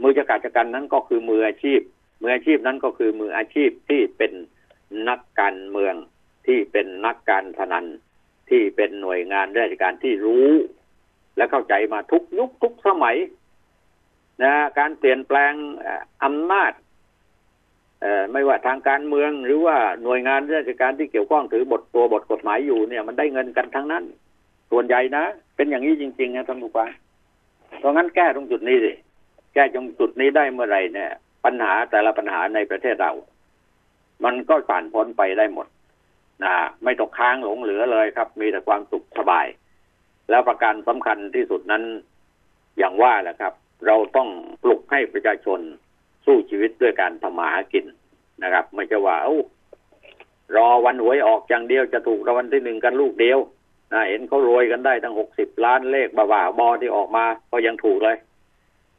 [0.00, 1.80] มือชะกาดชะกันนั้นก็คือมืออาชีพ
[2.22, 4.32] มืออาชีพนั้นก็คือมืออาชีพที่เป็น
[5.08, 5.94] นักการเมือง
[6.46, 7.84] ที่เป็นนักการพนัน
[8.50, 10.50] ที่เป็นหน่วยงานราชการที่รู้
[11.36, 13.16] และเข้าใจมาทุกยุคทุกสมัย
[14.42, 15.52] นะการเปลี่ยนแปลง
[16.24, 16.72] อำนาจ
[18.32, 24.04] ไม่ว่าทางการเมืองหรือว่าหน่วยงานราชการที่เกี่ยวข้องถือบทตัวบทกฎหมายอยู่เนี่ย มันได้เงินกันทั้งนั้น
[24.70, 25.24] ส่วนใหญ่นะ
[25.56, 26.88] เป็นอย่างนี้จริงๆนะท่านผู้ฟัง
[27.78, 28.92] เพราะงั้นแก้ตรงจุดนี้สิ
[29.54, 31.10] แก้ตรงจุดนี้ได้เมื่อไหร่เนี่ย
[31.44, 33.12] ปัญหาแต่ละปัญหาในประเทศเรา
[34.24, 35.66] มันก็ผ่านพ้นไปได้หมด
[36.44, 39.46] นะไม่ตกค้างหลงเหลือเลยครับ มีแต่ความสุขสบาย
[40.30, 41.82] แล้วประการสำคัญที่สุดนั้น
[42.78, 43.52] อย่างว่าแหละครับ
[43.86, 44.28] เราต้อง
[44.62, 45.60] ปลุกให้ประชาชน
[46.24, 47.86] สู้ชีวิตด้วยการทำมาหากิน
[48.42, 49.36] นะครับ ไม่ใช่ว่าเอ้า
[50.56, 53.38] รอวันหวยออกอย่างเดียวจะถูกรางวัลที่หนึ่งกันลูกเดียว
[53.92, 58.16] นะเห็นเขารวยกันได้ตั้งหกสิบล้านเลขบ้าๆบอที่ออกมาก็ยังถูกเลย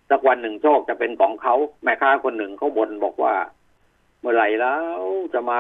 [0.10, 3.36] สักวันหนึ่งโชคจะเป็นของเขาแม่ค้าคนหนึ่งเขาบ่นบอกว่า
[4.20, 5.02] เมื่อไหร่แล้ว
[5.34, 5.60] จะมา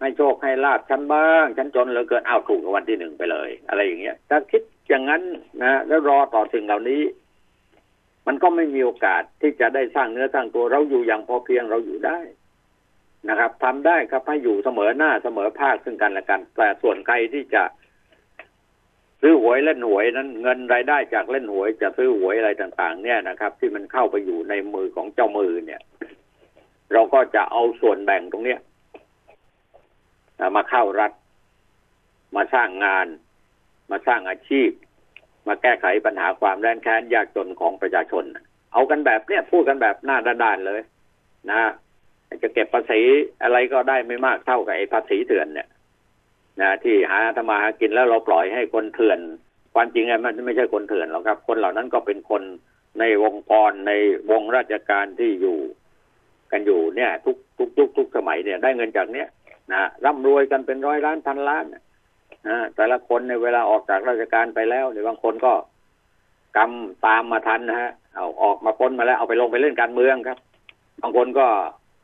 [0.00, 5.22] ให้โชคให้ลาบฉันบ้างฉันจนเหลือเกินอ้าวถูกวัลที่หนึ่งไปเลย อะไรอย่างเงี้ยถ้าคิดอย่างนั้น
[5.62, 7.02] นะแล้วรอต่อสิ่งเหล่านี้
[8.26, 12.18] มันก็ไม่มีโอกาสที่จะได้สร้างเนื้อสร้างตัวเราอยู่อย่างพอเพียงเราอยู่ได้
[13.28, 17.62] นะครับทำได้ครับให้อยู่เสมอหน้าเสมอภาคซึ่งกันและกัน แต่ส่วนใครที่จะ
[19.28, 25.80] ซื้อหวยเล่นหวยนั้น เงินรายได้จากเล่นหวยจะซื้อหวยอะไรต่าง ๆ เนี่ยนะครับ ที่มันเข้าไปอยู่ในมือของเจ้ามือเนี่ย
[26.92, 28.60] เราก็จะเอาส่วนแบ่งตรงเนี้ย
[30.56, 31.12] มาเข้ารัฐ
[32.36, 33.06] มาสร้างงาน
[33.90, 34.70] มาสร้างอาชีพ
[35.48, 38.24] มาแก้ไขปัญหาความแร้นแค้นยากจนของประชาชน
[38.72, 40.80] เอากันแบบเนี้ยพูดกันแบบหน้าด้านๆเลย
[41.50, 41.60] นะ
[42.42, 43.00] จะเก็บภาษี
[43.42, 45.68] อะไรก็ได้ไม่มากเท่ากับไอ้ภาษีเถื่อนเนี่ย
[46.60, 49.18] นะที่หาธรรมาหากินแล้วเราปล่อยให้คนเถื่อน
[49.74, 52.42] ความจริงมันไม่ใช่คนเถื่อนหรอกครับ คนเหล่านั้นก็เป็นคน
[53.00, 53.92] ในวงกรใน
[54.30, 55.58] วงราชการที่อยู่
[56.52, 59.28] กันอยู่เนี่ย ทุกทุกทุกทุกสมัยเนี่ยได้เงินจากเนี้ย
[59.72, 65.52] นะร่ำรวยกันเป็นร้อยล้านพันล้านนะแต่ละคนในเวลาออกจากราชการไปแล้วเนี่ยบางคนก็
[66.56, 70.38] กำตามมาทันนะฮะเอาออกมาพ้นมาแล้วเอาไปลงไปเล่นการเมืองครับ
[71.02, 71.46] บางคนก็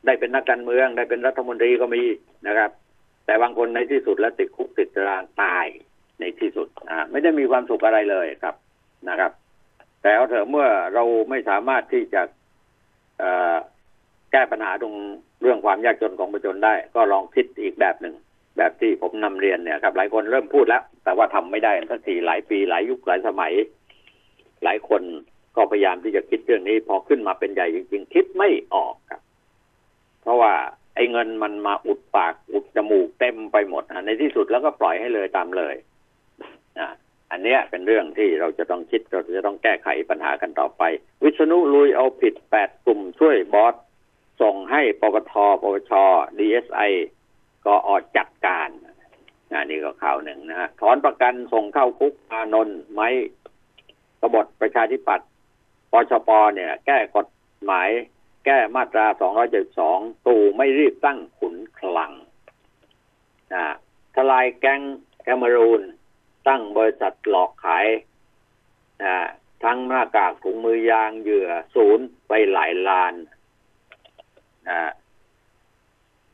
[0.07, 2.03] ได้เป็นนักการเมือง ได้เป็นรัฐมนตรีก็มี
[2.47, 2.71] นะครับ
[3.27, 5.67] แต่บางคนในที่สุดแล้วติดคุกติดตารางตาย
[6.21, 8.55] ในที่สุดอ่าไม่ได้มีความสุขอะไรเลยครับ
[9.09, 9.33] นะครับ
[10.03, 12.23] แต่เอาเถอะเมื่อเราไม่สามารถที่จะ
[14.33, 14.95] แก้ปัญหาตรง
[15.43, 18.15] เรื่องความยากจนของประชาชนได้ ก็ลองคิดอีกแบบหนึ่ง
[18.57, 23.53] แบบที่ผมนำเรียนเนี่ยครับ หลายคนเริ่มพูดแล้ว แต่ว่าทำไม่ได้สักทีหลายปีหลายยุคหลายสมัย
[24.65, 25.03] หลายคน
[25.57, 29.21] ก็พยายามที่จะคิดเรื่องนี้ พอขึ้นมาเป็นใหญ่จริง ๆ คิดไม่ออกครับ
[30.23, 30.53] เพราะว่า
[30.95, 35.75] ไอ้เงินมันมาอุดปากอุดจมูกเต็มไปหมดในที่สุดแล้วก็ปล่อยให้เลยตามเลย
[36.79, 36.89] อ่า
[37.31, 40.83] อันเนี้ยเป็นเรื่องที่เราจะต้องคิดเราจะต้องแก้ไขปัญหากันต่อไป
[41.23, 43.75] วิษณุลุยเอาผิดแปดกลุ่มช่วยบอส
[44.43, 45.93] ส่งให้ปปทปปช
[46.39, 46.81] ดีเอสไอ
[47.67, 48.69] ก็ออกจัดการ
[49.53, 53.09] นนี่ก็ข่าวหนึ่งนะฮะถอนประกันส่งเข้าคุกอานนท์ไม้
[54.21, 55.29] กบฏประชาธิปัตย์
[55.93, 57.27] ปชปเนี่ย แก้กฎ
[57.65, 57.89] หมาย
[58.45, 59.07] แก้มาตรา
[59.67, 62.13] 272 ตู่ไม่รีบตั้งขุนคลัง
[63.53, 63.65] นะ
[64.15, 64.81] ทลายแก๊ง
[65.23, 65.83] แคมรูน
[66.49, 67.87] ตั้งบริษัทหลอกขาย
[69.03, 69.17] นะ
[69.65, 73.15] ทั้งหน้ากากถุงมือยางเหยื่อศูนย์ไปหลายล้าน
[74.69, 74.91] นะ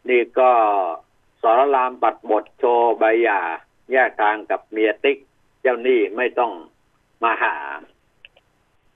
[0.09, 0.53] นี่ก็
[1.43, 3.41] สรรามปัดบทโชว์ใบหย่า
[3.93, 5.19] แยกทางกับเมียติ๊ก
[5.61, 6.53] เจ้าหนี้ไม่ต้อง
[7.23, 7.57] มาหา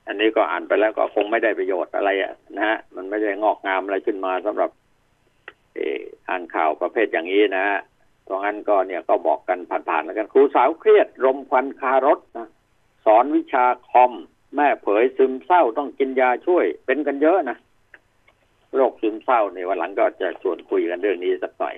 [0.07, 4.71] อันนี้ก็อ่านไปแล้วก็คงไม่ได้ประโยชน์อะไรอะนะฮะมันไม่ได้งอกงามอะไรขึ้นมาสำหรับ
[6.27, 7.79] อ่านข่าวประเภทอย่างนี้นะฮะ
[8.25, 12.49] เพราะงั้นก็เนี่ยก็บอกกันผ่านๆแล้วกันครูสาวเครียด รมควันคารถนะ
[13.05, 14.13] สอนวิชาคอม
[14.55, 17.57] แม่เผยซึมเศร้าต้องกินยาช่วย เป็นกันเยอะนะ
[18.75, 21.75] โรคซึมเศร้าเนี่ยวันหลังก็จะชวนคุยกันเรื่องนี้สักหน่อย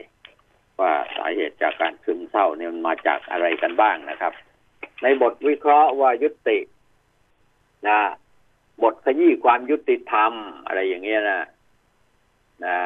[0.79, 4.33] ว่าสาเหตุจากการซึมเศร้าเนี่ยมันมาจากอะไรกันบ้างนะครับ
[5.03, 6.57] ในบทวิเคราะห์ว่ายุติ
[7.87, 7.99] นะ
[8.83, 10.33] บทขยี้ความยุติธรรม
[10.65, 11.41] อะไรอย่างเงี้ยนะ
[12.65, 12.77] นะ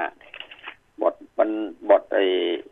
[1.01, 1.49] บทบน
[1.89, 2.25] บทไอ้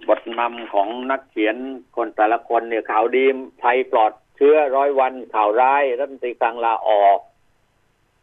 [0.08, 1.56] บทนำของนักเขียน
[1.96, 3.26] คนแต่ละคนเนี่ยข่าวดี
[3.62, 7.20] ไทยปลอดเชื้อร้อยวันข่าวร้ายรัฐมนตรีกลางลาออก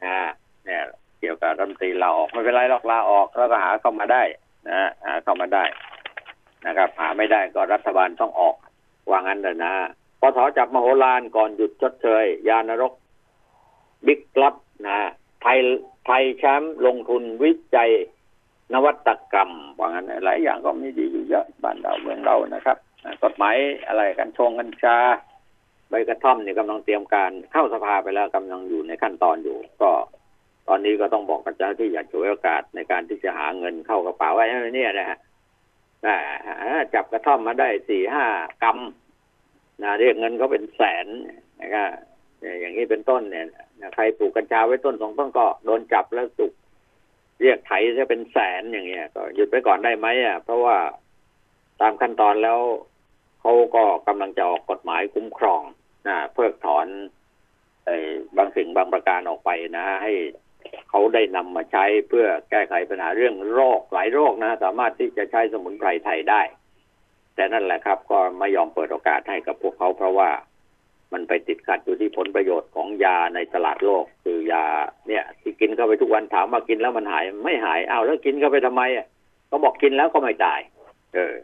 [0.04, 0.18] อ่า
[0.64, 0.82] เนี่ย
[1.20, 4.22] เกี่ยวกับรัฐมนตรีลาออกไม่เป็นไรหรอกลาออกแล้วก็หาเข้ามาได้
[4.68, 5.64] นะหาเข้ามาได้
[6.66, 8.56] นะครับ หาไม่ได้ก็รัฐบาลต้องออก
[9.10, 9.72] ว่างั้นเลยนะ
[10.20, 12.92] พอถอจับมโหฬารก่อนหยุดชดเชย ยานรก
[14.06, 14.54] บิ๊กลับ
[14.86, 14.98] นะ
[15.42, 15.58] ไทย
[16.06, 17.90] ไทยแชมป์ลงทุนวิจัย
[18.72, 22.76] นวัตกรรมว่างั้นหลายอย่างก็มีดีอยู่เยอะบ้านเราเมืองเรานะครับ
[23.24, 24.96] กฎหมายอะไรกันชงกัญชา
[25.90, 29.90] ใบกระท่อมนี่กำลังเตรียมการเข้าสภาไปแล้วกำลังอยู่ในขั้นตอนอยู่ ก็
[30.68, 35.18] ตอนนี้ก็ต้องบอกกับเจ้าที่อยากฉวยโอกาสในการที่จะหาเงินเข้ากระเป๋าไว้เนี่ยนะฮะ
[36.94, 38.24] จับกระท่อมมาได้สี่ห้า
[38.62, 41.06] กำนะเรียกเงินเขาเป็นแสน
[41.60, 41.88] นะครับ
[42.60, 43.46] อย่างนี้เป็นต้นเนี่ย
[43.94, 46.52] ใครปลูกกัญชาไว้ต้นสองต้นก็โดนจับแล้วสุก
[47.40, 50.76] เรียกไถจะเป็นแสนอย่างเงี้ย ก็หยุดไปก่อนได้ไหมอะเพราะว่า
[51.80, 52.60] ตามขั้นตอนแล้ว
[53.40, 55.62] เขาก็กำลังจะออกกฎหมายคุ้มครอง
[56.08, 56.86] นะเพิกถอน
[57.88, 57.90] อ
[58.36, 60.12] บางสิ่งบางประการออกไปนะ ให้
[60.90, 66.42] เขาได้นำมาใช้เพื่อแก้ไขปัญหาเรื่องโรคหลายโรคนะ สามารถที่จะใช้สมุนไพรไทยได้
[67.34, 70.30] แต่นั่นแหละครับ ก็ไม่ยอมเปิดโอกาสให้กับพวกเขาเพราะว่า
[71.12, 74.64] มันไปติดขัดอยู่ที่ผลประโยชน์ของยาในตลาดโลก คือยา
[75.08, 79.06] เนี่ยที่กินเข้าไปทุกวันถามว่ากินแล้วมันหาย ไม่หายอ้าวแล้วกินเข้าไปทำไมอะ
[79.48, 80.60] เขาบอกกินแล้วก็ไม่ตาย
[81.14, 81.34] เออ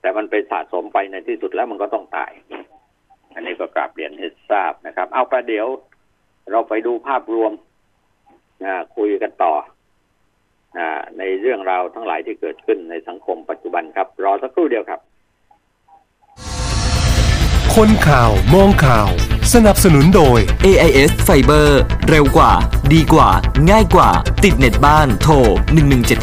[0.00, 2.32] แต่มันไปสะสมไปในที่สุดแล้วมันก็ต้องตาย
[3.34, 5.66] อันนี้ก็กราบเรียนให้ทราบนะครับ เอาประเดี๋ยว
[6.50, 7.52] เราไปดูภาพรวม
[8.64, 9.54] นะคุยกันต่อ
[11.18, 15.00] ในเรื่องราวทั้งหลายที่เกิดขึ้นในสังคมปัจจุบันครับ รอสักครู่เดียวครับ
[17.82, 19.08] คนข่าวมองข่าว
[19.54, 21.68] สนับสนุนโดย AIS Fiber
[22.08, 22.52] เร็วกว่า
[22.92, 23.30] ดีกว่า
[23.70, 24.10] ง่ายกว่า
[24.44, 25.34] ติดเน็ตบ้านโทร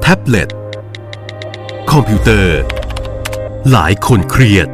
[0.01, 0.49] แท็บเล็ต
[1.91, 2.57] คอมพิวเตอร์
[3.71, 4.67] หลายคนเครียด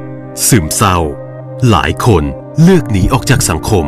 [0.48, 0.98] ซึมเศร้า
[1.70, 2.26] หลายคน
[2.64, 3.86] เลือกหนีออกจากสังคม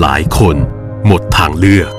[0.00, 0.56] หลายคน
[1.06, 1.90] หมดทางเลือก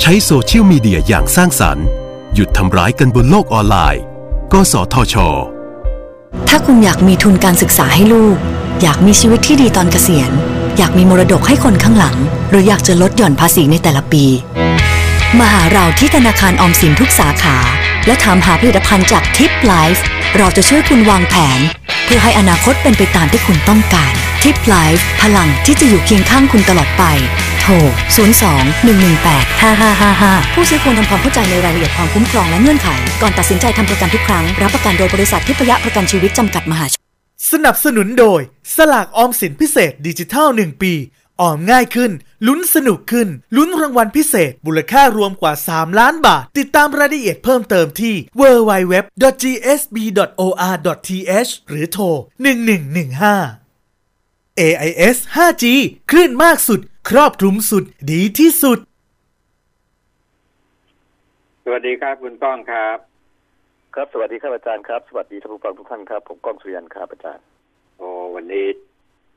[0.00, 1.86] ใช้โซเชียลมีเดียอย่างสร้างสรรค์
[2.34, 4.02] หยุดทำร้ายกันบนโลกออนไลน์
[4.52, 5.14] กสทช
[6.48, 8.36] ถ้าคุณอยากมีทุนการศึกษาให้ลูก
[8.82, 10.30] อยากมีชีวิตที่ดีตอนเกษียณ
[10.78, 12.16] อยากมีมรดกให้คนข้างหลัง
[12.50, 14.24] หรืออยากจะลดหย่อนภาษีในแต่ละปี
[15.38, 17.56] มาหาเราที่ธนาคารออมสินทุกสาขา
[18.06, 20.04] และถามหาผลิตภัณฑ์จาก TIP Life
[20.36, 21.60] เราจะช่วยคุณวางแผน
[22.04, 27.04] เพื่อให้อนาคตเป็นไปตามที่คุณต้องการ TIP Life พลังที่จะอยู่เคียงข้างคุณตลอดไป
[27.60, 27.72] โทร
[28.32, 32.88] 02 118 5555 ผู้ซื้อควรทำความเข้าใจในรายละเอียดความคุ้มครองและเงื่อนไข
[33.22, 37.00] ก่อนตัดสินใจทำประกันทุกครั้ง รับประกันโดยบริษัททิพยะประกันชีวิตจำกัดมหาชน
[37.52, 38.40] สนับสนุนโดย
[38.76, 40.92] สลากออมสินพิเศษดิจิทัล 1 ปี
[41.40, 42.10] ออมง่ายขึ้น
[42.46, 49.12] ลุ้นสนุกขึ้น ลุ้นรางวัลพิเศษมูลค่ารวมกว่า 3 ล้านบาท ติดตามรายละเอียดเพิ่มเติมที่ www.gsb.or.th
[51.68, 52.04] หรือโทร
[53.34, 55.64] 1115 AIS 5G
[56.10, 56.80] คลื่นมากสุด
[57.10, 58.78] ครอบคลุมสุดดีที่สุด
[61.64, 62.98] สวัสดีครับคุณก้องครับ
[63.94, 67.44] ครับสวัสดีครับอาจารย์ครับ สวัสดีท่านผู้ฟังทุกท่านครับ ผมก้องสุริยันครับอาจารย์
[67.98, 68.64] โอ้วันนี้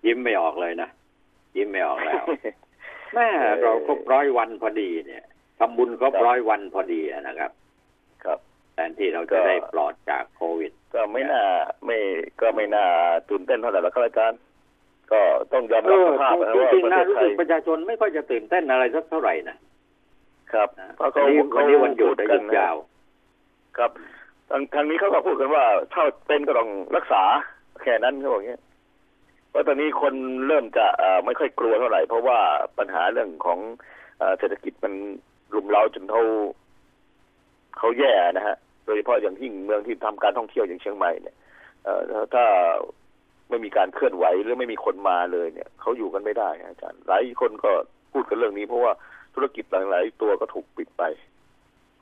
[0.05, 0.89] ยิ้มไม่ออกเลยนะ
[1.55, 2.23] ยิ้มไม่ออกแล้ว
[3.15, 3.29] แม่
[3.61, 5.23] เราครบร้อยวันพอดีเนี่ย
[5.59, 7.51] ทำบุญครบร้อยวันพอดีนะครับ
[8.23, 8.39] ครับ
[8.73, 11.43] แทนที่เราจะได้ปลอดจากโควิด ก็ไม่น่า
[11.85, 11.97] ไม่
[12.41, 12.85] ก็ไม่น่า
[13.29, 14.39] ตื่นเต้นเท่าไหร่แล้วครับอาจารย์
[15.11, 15.21] ก็
[15.53, 19.57] ต้องยอมเอรับอสภาพนะจว่าริงประๆนะเทศรู้ไทสึยกประชาชนไม่ค่อยจะตื่นเต้นอะไรสักเท่าไหร่นะ
[20.53, 22.75] ครับนะเพราะวัเขานนี้เขาวันนี้วันหยุดพูได้กัหยุดยาว
[23.77, 23.91] ครับ
[24.49, 27.23] ทางทางนี้เขาก็พูดกันว่า ถ้าเป็นก็ต้องรักษา
[27.83, 30.13] แค่นั้นเขาบอกอย่างเงี้ยเพราะตอนนี้คน
[30.47, 30.85] เริ่มจะ
[31.25, 32.39] ไม่ค่อยกลัวเท่าไหร่ เพราะว่า
[32.77, 33.59] ปัญหาเรื่องของ
[34.39, 34.93] เศรษฐกิจมัน
[35.53, 36.21] รุมเร้าจนเขา
[37.77, 41.35] เขาแย่นะฮะ โดยเฉพาะอย่างยิ่เมืองที่ทำการท่องเที่ยวอย่างเชียงใหม่เนี่ย
[42.33, 42.45] ถ้า
[43.49, 47.71] ไม่มีการเคลื่อนไหวหรือไม่มีคนมาเลยเนี่ยเขาอยู่กันไม่ได้นะอาจารย์หลายคนก็
[48.13, 48.93] พูดกันเรื่องนี้เพราะว่า
[49.35, 51.03] ธุรกิจหลายๆตัวก็ถูกปิดไป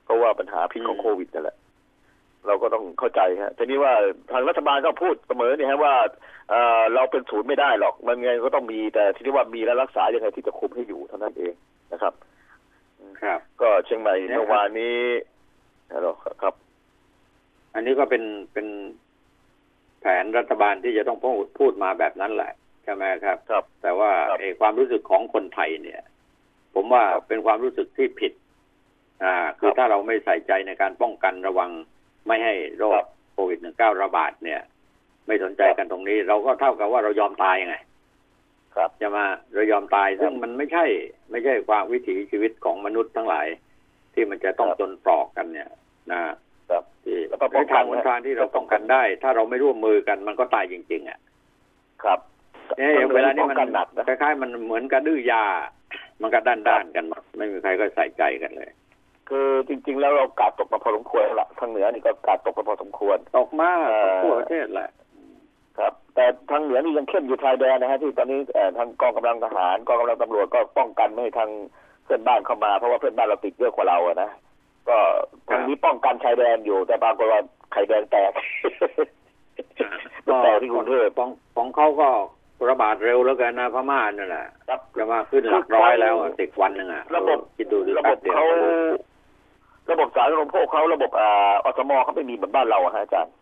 [0.04, 1.56] เพราะว่าปัญหาพิษของโควิดนั่นแหละ
[2.46, 3.92] เราก็ต้องเข้าใจฮะทีนี้ว่า
[4.32, 5.94] ทางรัฐบาลก็พูดเสมอเนี่ยฮะว่า
[6.50, 11.54] เอ่อเราเป็นศูนย์ไม่ได้หรอก มันไงก็ต้องมีแต่ทีนี้ว่ามีแล้วรักษายังไงที่จะคุมให้อยู่เท่านั้นเอง
[11.92, 12.14] นะครับ
[13.22, 14.96] ครับ ก็เชียงใหม่เนี่ยครับเมื่อวานนี้
[15.92, 16.08] ฮัลโหล
[16.42, 16.54] ครับ
[17.74, 18.66] อันนี้ก็เป็นเป็น
[20.00, 22.52] แผนรัฐบาลที่จะต้องพูดพูดมาแบบนั้นแหละ
[22.84, 26.02] ใช่ไหมครับ ครับ แต่ว่าครับเออความรู้สึกของคนไทยเนี่ย
[26.74, 28.32] ผมว่าครับเป็นความรู้สึกที่ผิด
[29.24, 31.70] อ่า คือครับถ้าเราไม่ใส่ใจในการป้องกันระวัง
[32.26, 34.60] ไม่ให้โรครัคบโควิด -19 ระบาดเนี่ย
[35.26, 37.76] ไม่สนใจกันตรงนี้ เราก็เท่ากับว่าเรายอมตายไง
[38.76, 40.84] ครับจะมาเรายอมตายซึ่งมันไม่ใช่
[41.30, 43.46] ไม่ใช่ความวิถีชีวิตของมนุษย์ทั้งหลาย
[44.14, 45.70] ที่มันจะต้องครับจนปลอกกันเนี่ย
[46.12, 46.20] นะ
[46.70, 51.18] ครับที่แล้วก็ป้องกันทางหนทางที่เราป้องกันได้ ถ้าเราไม่ร่วมมือกันมันก็ตายจริง ๆ อะ
[52.02, 52.18] ครับ
[52.78, 55.44] เนี่ยอย่างเวลานี้ป้องมันกันหนักนะคล้ายๆมันเหมือนกระดื้อยา
[56.22, 58.70] มันก็ด้านด้านๆกันหมดไม่มีใครก็ใส่ใจกันเลย
[59.28, 64.90] คือจริง ๆ แล้วเรากาดตกมาพอสมควรแล้วละทางเหนือนี่ก็กาดตกมาพอสมควร ตกมากเอ่อทั่วประเทศแหละ
[65.78, 71.50] ครับ แต่ทางเหนือนี่ยังเข้มอยู่ชายแดนนะฮะที่ตอนนี้เอ่อทางกองกำลังทหารกองกำลังตำรวจก็ป้องกันไม่ให้ทาง
[72.04, 74.30] เพื่อนบ้านเข้ามาเพราะว่าเพื่อนบ้านเราติดเยอะกว่าเราอะนะ
[74.88, 74.98] ก็
[75.48, 77.40] ทางนี้ป้องกันชายแดนอยู่ แต่ปรากฏว่า
[77.72, 78.32] ไข่แดงแตก
[80.42, 82.08] แตกที่กรุงเทพของของเขาก็
[82.70, 88.46] ระบาดเร็วแล้วกันนะพม่านั่นแหละครับจะมาขึ้นหลักร้อยแล้วอะสิบวันหนึ่งอะระบบคิดดูดิระบแป๊บบเดียวเขา
[89.90, 93.32] ระบบสาธารณูปโภคเขาระบบอ่าอสมเขาไม่มีเหมือนบ้านเราอะฮะอาจารย์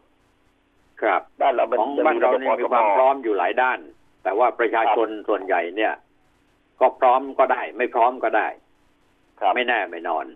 [1.03, 3.79] ครับบ้านเรามันของจะบ้านมีเราระบบนี่อมีสความมพร้อมอยู่หลายด้าน
[4.25, 5.93] แต่ว่าประชาชนส่วนใหญ่เนี่ย
[6.81, 8.47] ก็พร้อมก็ได้ ไม่พร้อมก็ได้
[9.41, 10.27] ครับไม่แน่ไม่นอน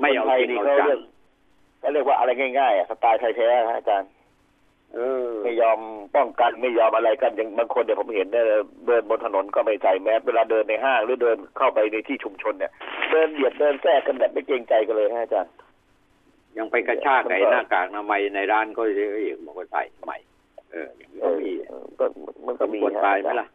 [0.00, 1.00] ไม่เอาคนไทยจริงนี่เอาเขาจัเรีงยก
[1.82, 4.17] ก็เรียกว่าอะไรง่ายๆอะสไตล์ไทยแท้นะอาจารย์เออ
[5.42, 5.78] ไม่ยอม
[6.16, 8.44] ป้องกันไม่ยอมอะไรกันอย่างบางคนเนี่ยผมเห็นเนี่ย
[8.86, 12.72] เดินบนถนนก็ไม่ใส่แมสเวลาเดินในห้างหรือเดินเข้าไปในที่ชุมชนเนี่ย
[13.12, 15.52] เดินเบียดเดินแทรกกันแบบไม่เกรงใจกันเลยฮะอาจารย์
[16.58, 20.12] ยังไปกระชากไอ้หน้ากากอนามัยในร้านก็เรียกอีกบอกว่าใส่ทำไม
[20.72, 21.50] เอออย่างนี้เอก็อมี
[21.98, 22.04] ก็
[22.46, 23.48] มันก็มีกฎฮะตายไหมล่ะ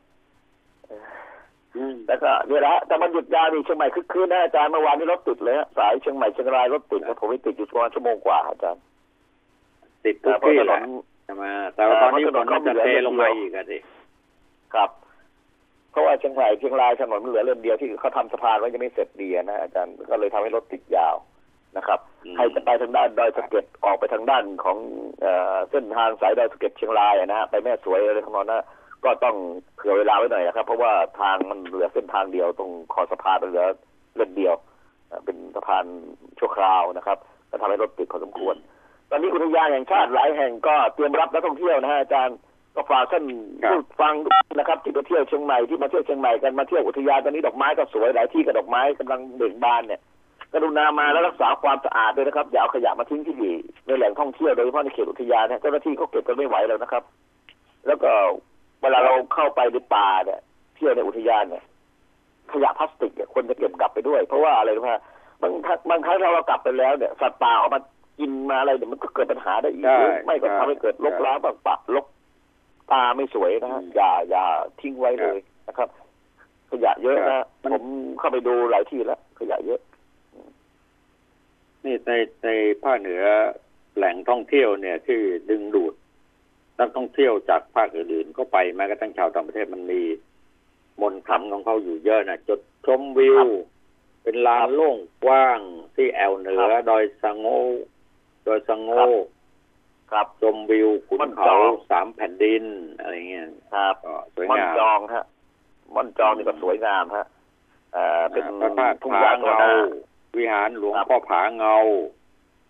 [1.77, 8.81] อืมแต่ก็เนี่ยแหละแต่มันหยุดยาวนี่เชียงใหม่คึกคืนนะอาจารย์เมื่อวานนี้รถติดเลยฮะสายเชียงใหม่เชียงรายรถติดนะผมไปติดอยู่ประมาณชั่วโมงกว่าอาจารย์
[10.05, 10.79] ติดทุกเพราะที่ถแหนละ
[11.45, 13.77] นใช่ไหมแต่ว่าตอนนี้เอฝอนเพราะถนนมันจะเขาเทเหลือลงมาเดียวอีกอะสิ
[14.73, 14.89] ครับ
[15.91, 21.15] เพราะว่าเชียงใหม่เชียงรายถนนมันเหลือเลนเดียวที่เขาทำสะพานไว้ยังไม่เสร็จดีอะนะอาจารย์ก็เลยทำให้รถติดยาว
[21.77, 24.77] นะครับอืมใครจะไปทางด้านดอยสะเก็ดออกไปทางด้านของ
[25.21, 28.65] เอ่อเส้นทางสายดอยสะเก็ดเชียงรายอะนะฮะไปแม่สวยอะไรทั้งนั้นนะ
[29.05, 29.35] ก็ต้อง
[29.75, 33.65] เผื่อเวลาไว้หน่อยนะครับ เพราะว่าทางมันเหลือเส้นทางเดียวตรงคอสะพานมันเหลือ
[34.15, 34.53] เลนเดียว
[35.07, 35.85] เอ่อเป็นสะพาน
[36.39, 37.17] ชั่วคราวนะครับ
[37.49, 38.57] ก็ทำให้รถติดพอสมควรต
[39.13, 42.37] อนนี้อุทยานแห่งชาติหลายแห่งก็เตรียมรับนักท่องเที่ยวนะฮะอาจารย์
[42.75, 43.23] ก็ฝากท่าน
[43.63, 44.13] รับผู้ฟัง
[44.59, 50.01] นะครับที่ไปเที่ยวเชียงใหม่ที่มาเที่ยวเชียงใหม่กันมาเที่ยวอุทยานตอนนี้ดอกไม้ก็สวยหลายที่กับดอกไม้กำลังเบ่งบานเนี่ย
[50.53, 53.35] กรุณามาแล้วรักษาความสะอาดด้วยนะครับอย่าเอาขยะมาทิ้งที่
[53.85, 57.03] ในแหล่งท่องเที่ยวโดยเฉพาะในเขตอุทยานเนี่ยเจ้าหน้าที่เขาเก็บกันไม่ไหวแล้วนะครับ
[57.87, 58.11] แล้วก็
[58.81, 60.39] เวลาเราเข้าไปในป่าเนี่ย
[60.75, 61.63] เที่ยวในอุทยานเนี่ย
[62.51, 65.01] ขยะพลาสติกเนี่ยควรจะเก็บกลับไปด้วย เพราะว่าอะไรรู้ไหมฮะ
[65.41, 67.79] บางครั้งบางครั้งเราเรากลับไปแล้วเนี่ยสัตว์ป่าออกมา
[68.19, 72.05] กินมาอะไรเนี่ยมันก็เกิดปัญหาได้อีกใช่หรือไม่ก็ใช่ทำให้เกิดลกล้างบางปะลก
[72.91, 74.45] ตาไม่สวยนะฮะอืมอย่าอย่า
[74.79, 75.89] ทิ้งไว้เลยนะครับ
[76.71, 77.85] ขยะเยอะครันะบมัน ผม
[78.19, 79.79] เข้าไปดูหลายที่แล้วขยะเยอะ
[81.85, 82.11] นี่ใน
[82.43, 82.49] ใน
[82.83, 83.23] ภาคเหนือ
[83.95, 85.93] แหล่งท่องเที่ยวเนี่ยที่ดึงดูด
[86.79, 90.01] นักท่องเที่ยวจากภาคอื่นๆก็ไปแม้กระทั่งชาวต่างประเทศมันมี
[91.01, 93.39] มนต์คำของเขาอยู่เยอะนะจุดชมวิว
[94.23, 95.59] เป็นลานโล่งกว้าง
[95.95, 97.47] ที่แอวเหนือ ครับดอยสะโง
[98.45, 98.89] ดอยสะโง
[100.11, 102.63] ครับชมวิวขุนม่อนจเขาองสามแผ่นดิน
[102.99, 105.25] อะไรเงี้ยครับก็สวยม่อนงามจองฮะ
[105.95, 107.25] ม่อนจองนี่ก็สวยงามฮะ
[107.93, 109.73] เอ่อเป็นพระธาตุทุ่งผาหญ้าตัวเงาหน้า
[110.37, 111.75] วิหารหลวงครับพ่อผาเงา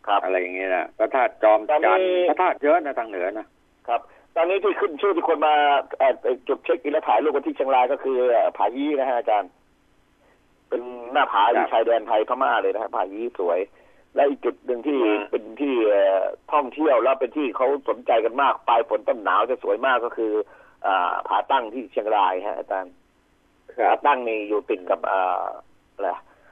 [0.07, 3.47] ครับอะไรอย่างเงี้ยนะพระธาตุจอมตอนนี้จันทร์พระธาตุเยอะนะทางเหนือนะ
[3.88, 4.01] ครับ
[4.36, 5.53] ตอนนี้ที่ขึ้นชื่อที่คนมา
[5.99, 6.13] เอ่อ
[6.47, 9.51] จุดเช็คอินและถ่ายรูปกันที่เชียงรายก็คือเอ่อผายี่นะฮะอาจารย์
[10.69, 10.81] เป็น
[11.13, 13.59] หน้าผาอยู่ชายแดนไทยพม่าเลยนะฮะผายี่สวย
[14.15, 14.99] และอีกจุดหนึ่งที่
[15.32, 16.21] เป็นที่เอ่อ
[16.52, 20.32] ท่องเที่ยวแล้วเป็นที่เขาสนใจกันมากปลายฝนต้นหนาวจะสวยมากก็คือ
[20.86, 22.93] อ่าผาตั้งที่เชียงรายฮะอาจารย์
[23.78, 25.45] ครัผาบตั้งนี่อยู่ติดกับอ่า
[25.93, 26.10] อะไร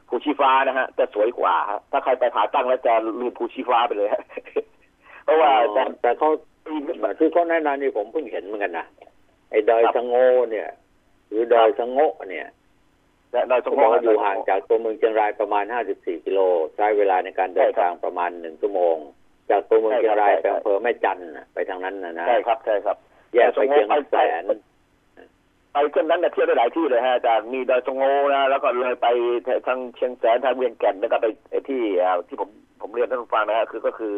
[0.08, 4.24] ภูชีฟ้านะฮะจะสวยกว่าฮะถ้าใครไปผาตั้งแล้วจะลืมภูชีฟ้าไปเลยฮะ
[5.24, 6.30] เพราะว่าอาจารย์แต่เขา
[7.19, 8.86] ที่เขาแนะนำนี่ผมเพิ่งเห็นเหมือนกันนะ
[9.50, 10.15] ไอ้ดอยครับสะโง
[10.52, 10.67] เนี่ย
[11.28, 12.47] หรือดอยสะโงะเนี่ย
[13.32, 15.63] และดอยสะเขาโงบอกกว่าอยู่ห่างจากตัวเมืองเชียงรายประมาณ
[15.96, 16.39] 54 กิโล
[16.76, 18.98] ใช้เวลาในการเดินใช่ครับทางประมาณหนึ่งชั่วโมง
[19.50, 22.98] จากตัวเมืองใช่เชียครับงรายใช่ไปครับอำเภอแม่จันทร์น่ะไปทางนั้นนะนะใช่ครับใช่ครับ
[23.34, 24.44] แยกไปเชียงแสน
[25.74, 29.08] ไปเส้นนั้นเนี่ยเที่ยวได้หลายที่เลยฮะอาจารย์มีดอยสะโงนะแล้วก็เลยไป
[29.67, 32.50] ทางเชียงแสนทางเวียงแก่นแล้วก็ไปไอ้ที่อ่าที่ผม
[32.82, 34.13] ผมเรียนท่านผู้ฟังนะฮะคือก็คือ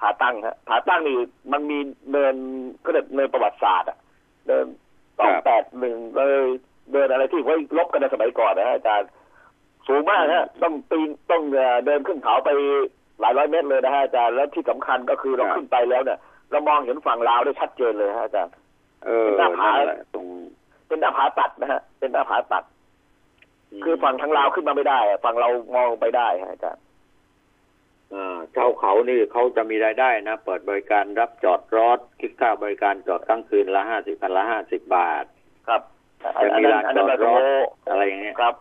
[0.00, 1.16] ผาตั้งฮะผาตั้งนี่
[1.52, 1.78] มันมี
[2.12, 2.34] เดิน
[2.84, 3.98] ก็เดินเนินประวัติศาสตร์อะ
[4.46, 4.64] เดิน
[5.18, 6.46] สองแปดหนึ่งเลย
[6.92, 9.08] เดินอะไรที่ไว้ลบกันในสมัยก่อนนะฮะอาจารย์
[9.88, 12.50] สูงมากฮะต้องปีนต้องเอ่อเดินขึ้นเขาไป
[13.20, 16.18] หลายร้อยเมตรเลยนะฮะอาจารย์แล้วที่สำคัญก็คือเราครับขึ้นไปแล้วเนี่ย
[16.50, 18.52] เรามองเห็นฝั่งลาวได้ชัดเจนเลยฮะอาจารย์
[19.04, 20.26] เออหน้าผานั่นแหละตรง
[20.86, 22.64] เป็นหน้าผาตัดนะฮะ เป็นหน้าผาตัด
[23.84, 26.82] คือฝั่งทางลาวขึ้นมาไม่ได้อะฝั่งเรามองไปได้ฮะอาจารย์
[28.12, 35.24] อ่าชาวเขานี่เขาจะมีรายได้นะ เปิดบริการรับจอดรถคิดค่าบริการจอดกลางคืนละห้าสิบพันละห้าสิบบาท
[35.68, 35.82] ครับ
[36.22, 37.26] จะมีลานอันจนั้อนดเรารโถ
[37.90, 38.54] อะไรอย่างเงี้ยครับ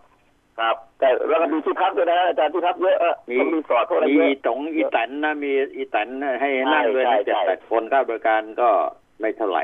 [0.59, 6.09] ครับ แต่แล้วก็มีที่พักด้วยนะฮะอาจารย์ที่พักเยอะอะมีต้องมีสอดพวกอะไรมีเยอีอะตงอีแตันนะมีอีแตัน
[6.41, 8.69] ให้นั่งด้วยใช่นะใช่เจ็ดแปดคนค่าบริการก็
[9.19, 9.63] ไม่เท่าไหร่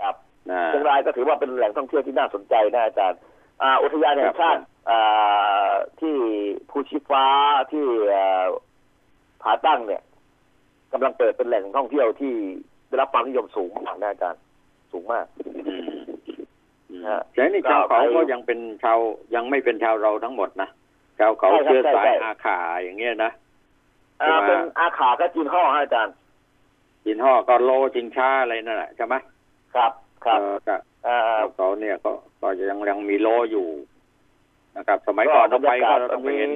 [0.00, 0.14] ครับ
[0.50, 3.18] นะเชียงรายก็ถือว่าเป็นแหล่งท่องเที่ยวที่น่าสนใจนะอาจารย์
[3.62, 5.70] อ่าอุทยานแห่งชาติอ่า
[6.00, 6.14] ที่
[6.70, 7.24] ภูชีฟ้า
[7.72, 7.84] ที่
[8.14, 8.46] อ่า
[9.42, 10.02] ผาตั้งเนี่ย
[10.92, 12.34] กำลังเปิดเป็นแหล่งท่องเที่ยวที่
[12.88, 14.40] ได้รับความนิยมสูงมากนะอาจารย์
[14.92, 15.75] สูงมาก อืมอืมฮะ
[17.32, 18.98] แต่นี่ชาวเขาก็ไปก็ยังเป็นชาว
[19.34, 20.68] ยังไม่เป็นชาวเราทั้งหมดนะ
[21.18, 23.30] ชาวเขาใช่ครับเชื้อสายใช่ใช่อาขาอย่างเงี้ยนะ
[24.22, 26.14] อ่าใช่ไหมเป็นอาขาก็จีนห่อฮะอาจารย์
[27.04, 29.14] จินห่อก็โลจิงช้าอะไรนั่นแหละใช่ไหม
[29.74, 29.92] ครับ
[30.24, 30.76] ครับเออก็
[31.06, 33.66] อ่าชาวเขาเนี่ยก็ก็ยังยังมีโลอยู่
[34.76, 36.50] นะครับ สมัยก่อนเราไปก็เราต้องไปเห็น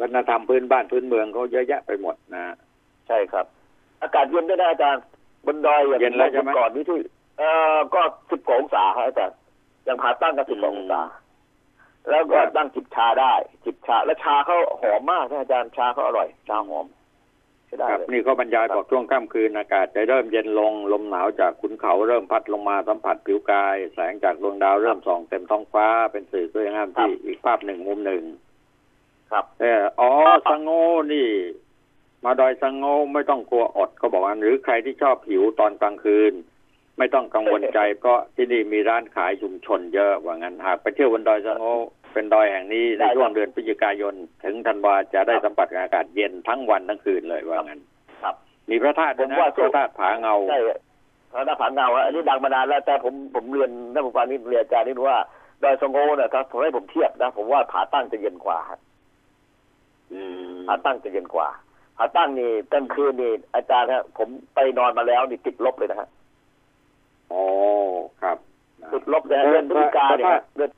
[0.00, 2.42] วัฒนธรรมพื้นบ้านพื้นเมืองเขาเยอะแยะไปหมดนะ
[3.08, 3.46] ใช่ครับ
[4.02, 5.02] อากาศเย็นด้วยนะอาจารย์
[5.46, 6.98] บนดอยอย่างเย็นแล้วใช่ไหมก่อนนี้ที่
[7.38, 9.36] เอ่อก็สิบกว่าองศาครับอาจารย์
[9.84, 11.02] อย่างผาตั้งก็สิบกว่าองศา
[12.10, 13.32] แล้วก็ตั้งจิบชาได้
[13.64, 16.86] จิบชา และชาเขาหอมมากนะอาจารย์ชาเขาอร่อย ชาหอม
[17.66, 28.22] ใช่ได้ครับเลยนี่เขาบรรยายบอกช่วงค่ำคืนอากาศจะเริ่มเย็นลงลมหนาวจากขุนเขาเริ่มพัดลงมาสัมผัสผิวกาย แสงจากดวงดาวเริ่มส่องเต็มท้องฟ้าเป็นสื่อสวยงามที่อีกภาพหนึ่งมุมหนึ่ง
[29.30, 30.10] ครับเอออ๋อ
[30.50, 30.70] สังโง
[31.12, 31.28] นี่
[32.24, 36.32] มาดอยสังโงไม่ต้องกลัวอดก็บอกว่าหรือใครที่ชอบผิวตอนกลางคืน
[36.98, 41.64] ไม่ต้องกังวลใจ เพราะที่นี่มีร้านขายชุมชนเยอะว่างั้นหากไปเที่ยวบนดอยสังโง
[42.12, 44.14] เป็นดอยแห่งนี้ในช่วงเดือนพฤศจิกายน
[44.44, 47.80] ถึงธันวาจะได้สัมผัสกับอากาศเย็นทั้งวันทั้งคืนเลยว่างั้น
[48.22, 48.34] ครับ
[48.70, 50.60] มีพระธาตุด้วยนะผมว่าพระธาตุผาเงาใช่
[51.32, 55.18] พระนาผาเงาฮะอันนี้ดังมานานแล้วแต่ผมผมเรียนนักบุญฟังนี่เรียนอาจารย์นี่ว่า
[55.62, 58.78] ดอยสงโงเนี่ยถ้าผมให้ผมเทียบนะผมว่าผาตั้งจะเย็นกว่าฮะ
[60.12, 61.48] อืมผาตั้งจะเย็นกว่า
[61.96, 66.08] ผาตั้งนี่กลางคืนนี่อาจารย์ฮะผมไปนอนมาแล้วนี่ติดลบเลยนะฮะ
[67.32, 67.44] อ๋อ
[68.22, 68.38] ครับ
[68.92, 70.70] ติดลบเลยฮะเดือนพฤศจิกาเนี่ยฮะเดือน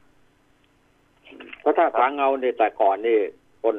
[1.65, 3.19] พระธาตุผาเงาเนี่ยแต่ก่อนนี่
[3.63, 3.77] คน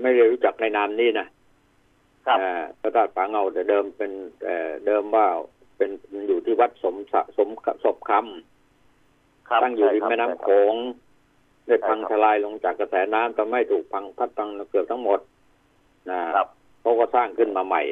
[0.00, 1.26] ไม่ได้รู้จักในนามนี้นะ
[2.26, 4.12] ครับอ่าพระธาตุผาเงาแต่เดิมเป็น
[4.44, 5.26] เอ่อเดิมว่า
[5.76, 5.90] เป็น
[6.28, 7.48] อยู่ที่วัดสมสะสม
[7.84, 10.74] ศพคครับำตั้งอยู่ริมใช่ครับแม่น้ำใช่โขครับง
[11.66, 15.20] ได้พังใช่ครับทลายลงจากกระแสน้ำทำให้ถูกพังพัดพังเกือบทั้งหมด
[16.10, 16.48] นะครับ
[16.80, 17.82] เขาก็สร้างขึ้นมาใหม่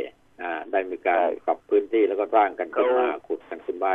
[0.43, 3.89] อ่า ได้มีการใช่ปรับพื้นที่แล้วก็สร้างกันขึ้นมาเขาขุดกันขึ้นไป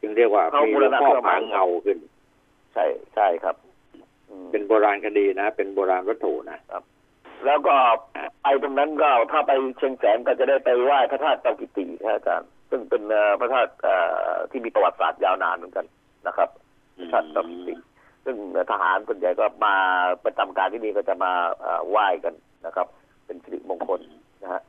[0.00, 1.98] จึงเรียกว่าเขามีบูหลรวงณะพ่อขึ้นมาผาเงาขึ้น
[2.74, 2.84] ใช่
[3.14, 3.56] ใช่ครับ
[4.30, 6.58] อืมเป็นโบราณคดีนะ เป็นโบราณวัตถุนะ
[7.46, 7.74] แล้วก็
[8.42, 13.94] ไปตรงนั้นก็ถ้าไปเชียงแสนก็จะได้ไปไหว้พระธาตุเตากิตินะอาจารย์ซึ่งเป็นเอ่อพระธาตุเอ่
[14.32, 15.86] อที่มีประวัติศาสตร์ยาวนานเหมือนกัน
[16.26, 16.48] นะครับ
[16.96, 17.74] พระธาตุเตากิติ
[18.24, 18.36] ซึ่ง
[18.70, 19.74] ทหารส่วนใหญ่ก็มา
[20.24, 22.34] ประจำการที่นี่ก็จะมาเอ่อไหว้กัน
[22.66, 22.86] นะครับ
[23.26, 24.00] เป็นสิริมงคล
[24.42, 24.62] นะฮะ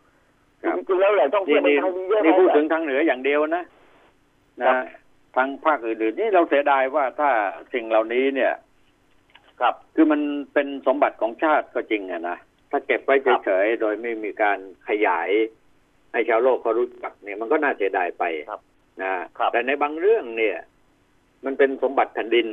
[0.63, 3.63] ครับจริงๆแล้วแหล่งท่องเที่นี่ยวมันนี่ไทยมีเยอะนี่พูดนะถึงทางเหนืออย่างเดียวนะ
[4.67, 4.77] ครันะบ
[5.35, 7.29] ทางภาคอื่นๆนี่เราเสียดายว่าถ้า
[7.73, 8.53] สิ่งเหล่านี้เนี่ย
[9.61, 10.21] ครับ คือมัน
[10.53, 12.37] เป็นสมบัติของชาติก็จริงอะนะ
[12.71, 15.29] ถ้าเก็บไว้เฉยๆโดยไม่มีการขยาย
[16.11, 18.61] ให้ชาวโลกเขารู้จักเนี่ยมันก็น่าเสียดายไปครับ
[19.01, 20.57] นะครับแต่ในบางเรื่องเนี่ย
[21.45, 22.47] มันเป็นสมบัติแผ่นดิน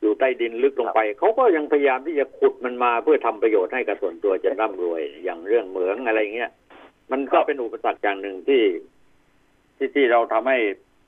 [0.00, 6.50] อยู่ใต้ดินลึกลงไป เขาก็ยังพยายามที่จะขุดมันมาเพื่อทำประโยชน์ให้กับส่วนตัวจะร่ำรวยอย่างเรื่องเหมืองอะไรเงี้ย
[7.12, 8.62] มันก็เป็นอุปสรรคอย่างหนึ่งที่
[9.76, 10.58] ที่ที่เราทำให้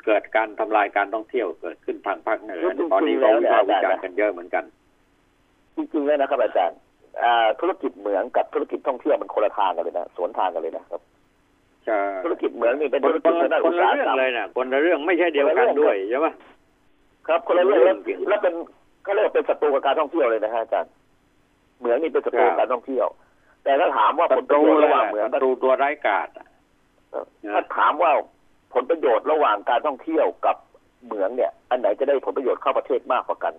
[0.04, 2.60] เกิดการทำลายการท่องเที่ยวเกิดขึ้นทางภาคเหนือ
[2.92, 4.64] ตอนนี้เราวิพากษ์วิจารณ์กันเยอะเหมือนกัน
[5.76, 6.78] จริงๆแล้วนะครับอาจารย์
[7.22, 11.00] อ่าธุรกิจเหมืองกับธุรกิจท่องเที่ยวมันคนละทางกันเลยนะสวนทางกันเลยนะครับ
[11.84, 16.28] ใช่ธุรกิจเหมืองนี่เป็นคนธุรคกิจนทางด้านคอุนตละสาหเรื่องกรรมเลยนะคนละเรื่องไม่ใช่เดียวกันด้วยใช่ไหม
[17.28, 18.54] ครับคนละเรื่องแล้วจริงแล้วเป็น
[19.02, 20.92] เขาเรียกว่าเป็นศัตรูกับการท่องเที่ยวเลยนะฮะอาจารย์
[21.78, 23.06] เหมืองนี่เป็นศัตรูกับการท่องเที่ยว
[23.64, 26.46] แต่ถ้าถามว่าผศัลตประรูโยชน์เลยระหว่างเหมืองศักับตรูตัวร้ายกาจอะ
[27.54, 28.33] ถ้าถามว่าผ
[28.74, 30.56] ผลประโยชน์ระหว่างการท่องเที่ยวกับ
[31.04, 33.54] เหมืองเนี่ย อันไหนจะได้ผลประโยชน์เข้าประเทศมากกว่ากัน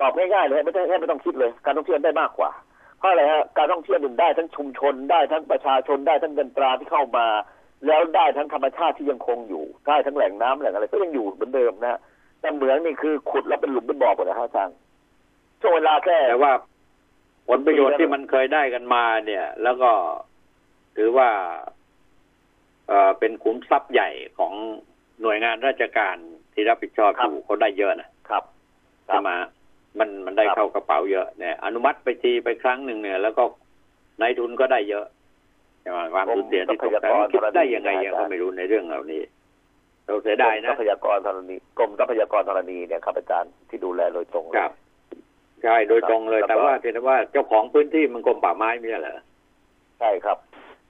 [0.00, 2.50] ตอบง่ายๆเลยไม่ต้องไม่ต้องคิดเลย การท่องเที่ยวได้มากกว่า
[2.98, 7.26] เพราะอะไรฮะการท่องเที่ยวมันได้ทั้งชุมชนได้ทั้งประชาชนได้ทั้งเงินตราที่เข้ามา
[7.86, 12.00] แล้วได้ทั้งธรรมชาติที่ยังคงอยู่ได้ทั้งแหล่งน้ำแหล่งอะไรก็ยังอยู่เหมือนเดิมนะ
[12.40, 14.76] แต่เหมืองนี่คือขุดแล้วเป็นหลุมเป็นบ่อหมดนะฮะอาจารย์
[15.60, 16.52] ช่วงเวลาแค่แต่ว่า
[17.48, 19.90] ผลประโยชน์ที่มันเคยได้กันมาเนี่ย แล้วก็
[20.96, 21.28] ถือว่า
[22.88, 24.52] เอ่อเป็นขุมทรัพย์ใหญ่ของ
[25.22, 26.16] หน่วยงานราชการ
[26.52, 28.42] ที่รับผิดชอบอยู่เขาได้เยอะนะครับ
[29.06, 29.30] ใช่ไหม
[29.98, 33.42] มันมันได้ครับเข้ากระเป๋าเยอะเนี่ย อนุมัติไปทีไปครั้งหนึ่งเนี่ย แล้วก็
[34.20, 35.06] นายทุนก็ได้เยอะ
[35.82, 39.22] ใช่ไหมความสูญเสียที่ตกแต่มันคิดได้ยังไงยังก็ไม่รู้ในเรื่องเหล่านี้
[40.06, 44.72] เราเสียดายทนะรัพยากรธรณีกรมทรัพยากรธรณีเนี่ยครับอาจารย์ที่ดูแลโดยตรงเลยครับ
[45.62, 49.18] ใช่โดยตรงเลยครับแต่ว่าเพียงแต่ว่าเจ้าของพื้นที่มันกรมป่าไม้ไม่ใช่เหรอ
[50.00, 50.38] ใช่ครับ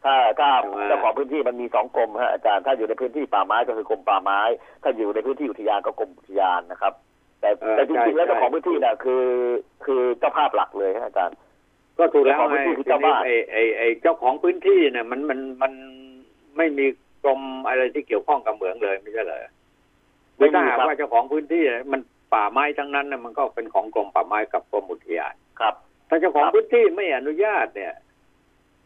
[0.05, 4.41] ถ้าถ้าใช่ไหมเจ้าของพื้นที่มันมีสองกรมฮะอาจารย์ถ้าอยู่ในพื้นที่ป่าไม้ก็คือกรมป่าไม้
[4.83, 6.93] ถ้าอยู่ในพื้นที่อุทยานก็กรมอุทยานนะครับ
[7.41, 9.25] แต่เออแต่จใช่ริงๆแล้วใช่เจ้าของพื้นที่เนี่ยคือ
[9.85, 11.37] คือเจ้าภาพหลักเลยฮะอาจารย์
[11.99, 15.73] ก็ถูกแล้วเจ้าของพื้ไงนที่คือทีเจ้านี้บ้านไอ้ไอ้ไอ้เจ้าของพื้นที่เนี่ยมันมันมัน
[16.57, 16.87] ไม่มี
[17.25, 19.45] กรมอะไรที่เกี่ยวข้องกับเหมืองเลยไม่ใช่เหรอ
[20.39, 22.01] คือถ้าหากไม่มีครับว่าเจ้าของพื้นที่มัน
[22.35, 25.75] ป่าไม้ทั้งนั้นนะมันก็เป็นของกรมป่าไม้กับกรมอุทยานครับ
[26.09, 27.93] ถ้าเจ้าของครับพื้นที่ไม่อนุญาตเนี่ย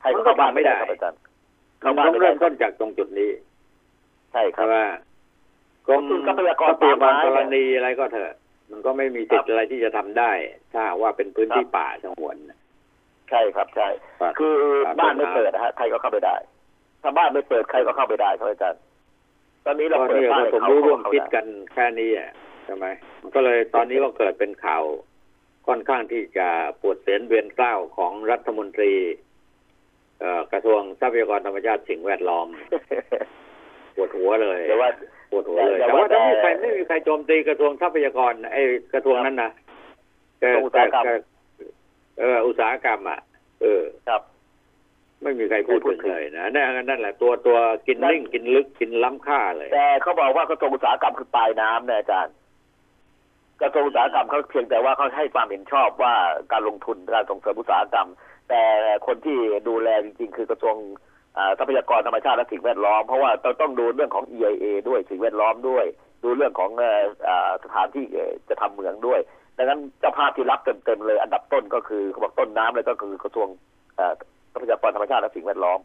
[0.06, 1.18] ใครก็เข้าบ้านไม่ได้ครับอาจารย์
[1.84, 3.30] มันเข้าบ้านต้องไม่ได้เริ่มต้นจากตรงจุดนี้
[4.32, 4.76] ใช่ครัใช่บไหม
[5.86, 8.34] กรมคือทรัพยากรทรัพยากรป่าไม้ธรณีอะไรก็เถอะ
[8.70, 10.30] มันก็ไม่มีสิทธิ์อะไรที่จะทำได้
[10.72, 12.58] ถ้าหากว่าเป็นพื้นที่ครับป่าสงวนนะ
[13.30, 13.88] ใช่ครับใช่
[14.20, 14.54] ครับคือ
[14.86, 16.36] ครับบ้านไม่เปิดนะฮะใครก็เข้าไปได้
[17.02, 18.80] ถ้าบ้านไม่เปิดใครก็เข้าไปได้ครับอาจารย์
[19.66, 22.30] ตอนนี้เราก็เปิดนี่บ้านก็ให้สมเขารู้ร่วมเข้าคิดได้กันแค่นี้อะ
[22.64, 22.86] ใช่ไหม
[23.22, 24.84] มันก็เลยตอนนี้ก็เกิดเป็นข่าว
[25.66, 26.48] ค่อนข้างที่จะ
[26.80, 29.25] ปวดเสียนเวียนเกล้าวของรัฐมนตรีเอ่อ
[30.52, 32.46] กระทรวงทรัพยากรธรรมชาติสิ่งแวดล้อม
[33.96, 34.90] ปวดหัวเลยแต่ว่า
[35.30, 38.62] ปวดหัวเลยแต่แต่ว่าว่าถ้าไม่มีใครแต่ไม่มีใครโจมตีกระทรวงทรัพยากรไอ้
[38.92, 39.50] กระทรวงนั้นนะ
[40.38, 41.14] แต่กระทรวงอุตสาหกรรมแต่
[42.18, 43.20] เอออุตสาหกรรมอะ
[43.62, 44.22] เออครับ
[45.22, 52.34] ไม่มีใครพูดไม่พูถึดงถึงเลยนะนั่นนั่นแหละตัวตัวกินนั่นลิ่งกินลึกกินล้ำค่าเลย แต่เขาบอกว่ากระทรวงอุตสาหกรรมคือปลายน้ำนะอาจารย์
[53.60, 56.14] กระทรวงอุตสาหกรรมเขาเพียงแต่ว่าเขาให้ความเห็นชอบว่า
[56.52, 58.08] การลงทุนการส่งเสริมอุตสาหกรรม
[58.48, 58.62] แต่
[59.06, 59.38] คนที่
[59.68, 60.76] ดูแลจริงๆคือกระทรวง
[61.36, 65.84] อ่าทรัพยากรธรรมชาติและสิ่งแวดล้อม เพราะว่าเราต้องดูเรื่องของ EIA ด้วยสิ่งแวดล้อมด้วย
[66.24, 69.20] ดูเรื่องของเอ่ออ่าสถานที่เอ่อจะทำเหมืองด้วย
[69.56, 73.48] ดังนั้นเจ้าภาพที่รับเต็มๆเลยอันดับต้นก็คือเขาบอกต้นน้ำเลยก็คือกระทรวง
[73.98, 74.12] อ่า
[74.52, 75.80] ทรัพยากรธรรมชาติและสิ่งแวดล้อม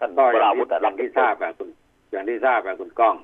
[0.00, 1.68] ท่านก็อวย่ารางวุที่ฒิอะอย่างที่ทราบอะคุณ
[2.12, 3.16] อย่างที่ทราบอะคุณก้อง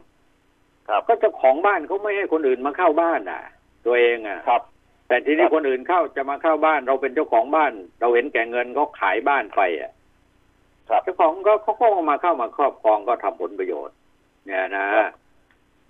[0.88, 3.40] ครับ ก็เจ้าของบ้านเขาไม่ให้คนอื่นมาเข้าบ้านอะ
[3.86, 4.62] ตัวเองอะครับ
[5.08, 9.92] แต่ทีนี้ครับคนอื่นเข้าจะมาเข้าบ้านเราเป็นเจ้าของบ้าน เราเห็นแก่เงินเขาขายบ้านไปอะ
[10.88, 13.96] ครับเจ้าของก็เขาก็มาเข้ามาครอบครองก็ทำผลประโยชน์
[14.46, 15.10] เนี่ยนะครับ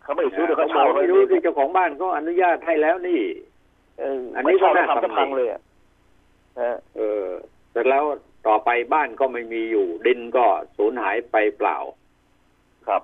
[0.02, 3.20] เขาไม่ได้ซื้อเขาเขาบอเช่ากไม่รู้ที่เจ้าของบ้านเขาอนุญาตให้แล้วนี่
[3.98, 5.60] เอออัอันนนี้นี้ก็ก็น่าทำจะตำหนิพังเลยอะ
[6.56, 7.24] เออเออ
[7.72, 8.04] เสร็จแล้ว
[8.46, 10.44] ต่อไปบ้านก็ไม่มีอยู่ ดินก็
[10.76, 11.76] สูญหายไปเปล่า
[12.88, 13.02] ครับ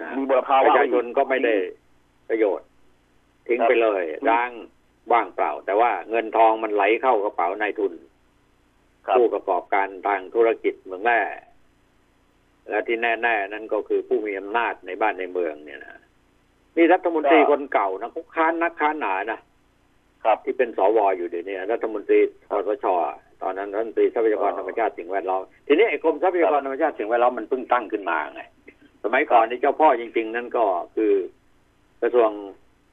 [0.00, 1.54] นะมีมลภาวะประชาชนก็ไม่ได้
[2.28, 2.68] ประโยชน์
[3.46, 4.50] ทิ้งครับไปเลยร้าง
[5.12, 7.92] ว่างเปล่า แต่ว่าเงินทองมันไหลเข้ากระเป๋านายทุน
[9.06, 11.20] ครับผู้ประกอบการทางธุรกิจเมืองแร่
[12.68, 16.00] และที่แน่ ๆ นั่นก็คือผู้มีอำนาจในบ้านในเมืองเนี่ยนะ
[16.76, 19.40] นี่รัฐมนตรีคนเก่านะเขาค้านนักค้านหนานะ
[20.24, 22.86] ครับที่เป็นสวอยู่เดี๋ยวนี้รัฐมนตรีคอสช
[23.42, 28.42] ตอนนั้นรัฐมนตรีทรัพยากรธรรมชาติสิ่งแวดล้อมทีนี้ไอ้กรมทรัพยากรธรรมชาติสิ่งแวดล้อมมันเพิ่งตั้งขึ้นมาไง
[29.04, 30.64] สมัยก่อนนี่เจ้าพ่อจริง ๆ นั่นก็
[30.96, 31.12] คือ
[32.02, 32.30] กระทรวง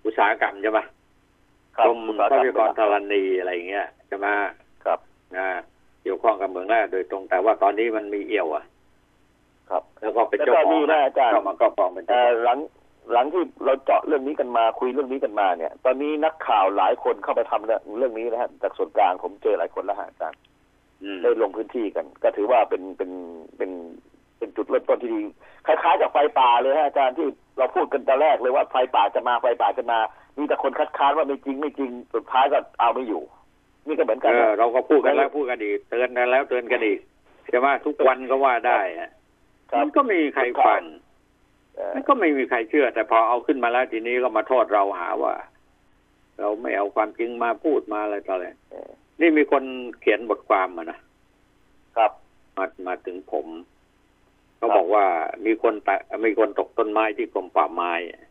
[0.05, 0.97] อุตสาหกรรมใช่ไหมครั
[1.86, 4.28] กบรมทรัพยากรธรณีอะไรอย่างเงี้ยใช่ไหม
[4.86, 5.00] ครับ
[5.36, 5.48] นะ
[6.04, 8.66] เกี่ยวข้องกับเมืองแร่โดยตรงแต่ว่าตอนนี้มันมีเอี่ยวอะ
[9.70, 12.60] ครับ แล้วก็เป็นแล้วเจ้าก็ของนี่นะอาจารย์เข้ามาครอบครองเป็นเอ่เจ้าอหลัง
[13.12, 20.40] หลังที่เราเจาะเรื่องนี้กันมาคุยเรื่องนี้กันมาเนี่ย ตอนนี้นักข่าวหลายคนเข้าไปทำเรื่องเรื่องนี้นะฮะจากส่วนกลางผมเจอหลายคนแล้วฮะอาจารย์
[21.04, 23.12] อืมได้ลงพื้นที่กัน ก็ถือว่าเป็นเป็น
[23.58, 23.72] เป็น
[24.38, 25.22] เป็นจุดเริ่มต้นที่ดี
[25.66, 30.00] คล้ายๆกับไฟป่าเลยฮะอาจารย์ที่เราพูดกันแต่แรกเลยว่าไฟป่าจะมาไฟป่าจะมา
[30.38, 33.24] มีแต่คนคัดค้านว่าไม่จริงไม่จริงสุดท้ายก็เอาไม่อยู่
[33.88, 37.00] นี่ก็เหมือนกันเออนะเราก็พูดกันแล้วพูดกันอีกเตือนกันแล้วเตือนกันอีก
[37.50, 39.12] ใช่ไหมทุกวันก็ว่าได้อะ
[39.72, 40.82] ครับมันก็ไม่มีใครฟัง
[41.76, 45.34] เอ่อมันก็ไม่มีใครเชื่อ แต่พอเอาขึ้นมาแล้วทีนี้ก็มาโทษเราหาว่า
[46.40, 48.90] เราไม่เอาความจริงมาพูดมาอะไรต่ออะไรเออ
[49.22, 49.64] นี่มีคน
[50.00, 51.00] เขียนบทความมานะ
[51.98, 52.12] ครับ
[52.58, 53.48] มามาถึงผม
[54.58, 55.06] เขาครับบอกว่า
[55.46, 58.27] มีคนตะมีคนตกต้นไม้ที่กรมป่าไม้ครั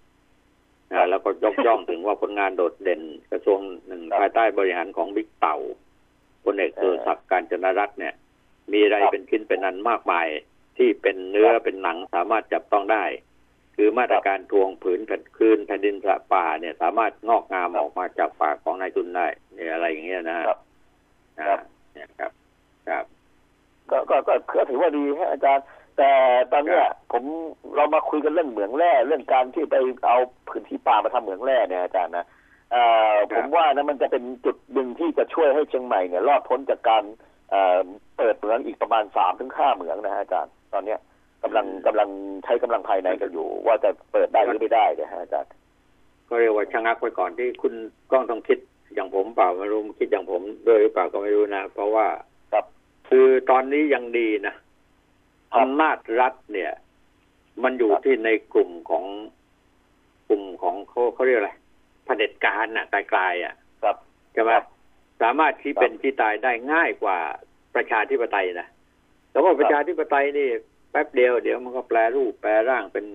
[0.91, 5.57] นะบแล้วก็ยกย่องถึงว่าผลงานโดดเด่นกระทรวงหนึ่งครับภายใต้บริหารของบิ๊กเต่า
[6.45, 8.15] พลเอกเอสุอรศักดิ์การจนรัตน์เนี่ย
[8.73, 10.27] มีอะไรครับเป็นชิ้นเป็นอันมากมาย
[10.77, 13.05] ที่เป็นเนื้อครับเป็นหนังสามารถจับต้องได้
[13.77, 15.97] คือมาตรการทวงผืนแผ่นคืนแผ่นดิน
[16.33, 20.59] ป่าเนี่ย สามารถงอกงามครับออกมาจากปากของนายทุนได้เนี่ยอะไรอย่างเงี้ยนะครับ
[21.39, 21.61] นะครับ
[21.93, 22.33] เนี่ยครับ
[22.89, 23.05] ครับ
[23.91, 25.65] ก็ก็ก็ก็ถือว่าดีฮะอาจารย์
[25.99, 26.13] แต่
[26.53, 27.25] ตอนเนี้ยผม
[27.77, 29.77] เรามาคุยกันเรื่องเหมืองแร่เรื่องการที่ไป
[30.09, 30.19] เอา
[30.49, 32.27] พื้นที่ป่ามาทำเหมืองแร่เนี่ยอาจารย์นะ
[32.73, 32.83] เอ่
[33.13, 37.05] อครับผมว่านะมันจะเป็นจุดหนึ่งที่จะช่วยให้เชียงใหม่เนี่ยรอดพ้นจากการ
[37.51, 37.79] เอ่อ
[38.17, 40.99] เปิดเหมืองอีกประมาณสามถึงห้าเหมืองนะฮะอาจารย์ตอนเนี้ย
[41.43, 42.09] กำลังกำลัง
[42.45, 45.51] ใช้กำลังภายในกันอยู่ ว่าจะเปิดได้หรือไม่ได้นะฮะอาจารย์
[46.29, 47.75] ก็เรียกว่าชะงักไว้ก่อนที่คุณ
[48.11, 48.59] กล้องต้องคิด
[48.95, 52.07] อย่างผมเปล่าไม่รู้คิดอย่างผมด้วยหรือเปล่าก็ไม่รู้นะ เพราะว่า
[52.53, 52.65] ครับ
[53.09, 54.66] คือตอนนี้ยังดีนะครับ
[55.55, 56.73] อำนาจรัฐเนี่ย
[57.63, 59.05] มันอยู่ครับที่ในกลุ่มของ
[60.29, 61.53] กลุ่มของเขาเขาเรียกอะไร
[62.05, 63.97] เผด็จการน่ะไกลๆอะครับ
[64.33, 64.65] ใช่ไหมครับ
[65.23, 67.19] สามารถที่ครับเป็นที่ตายได้ง่ายกว่า
[67.75, 68.69] ประชาธิปไตยนะ
[69.31, 70.49] แต่ว่าประชาธิปไตยนี่
[70.91, 73.07] แป๊บเดียวเดี๋ยวมันก็แปลรูปแปลร่างเป็น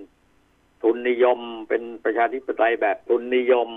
[0.81, 3.69] ทุนนิยม เป็นประชาธิปไตยแบบทุนนิยม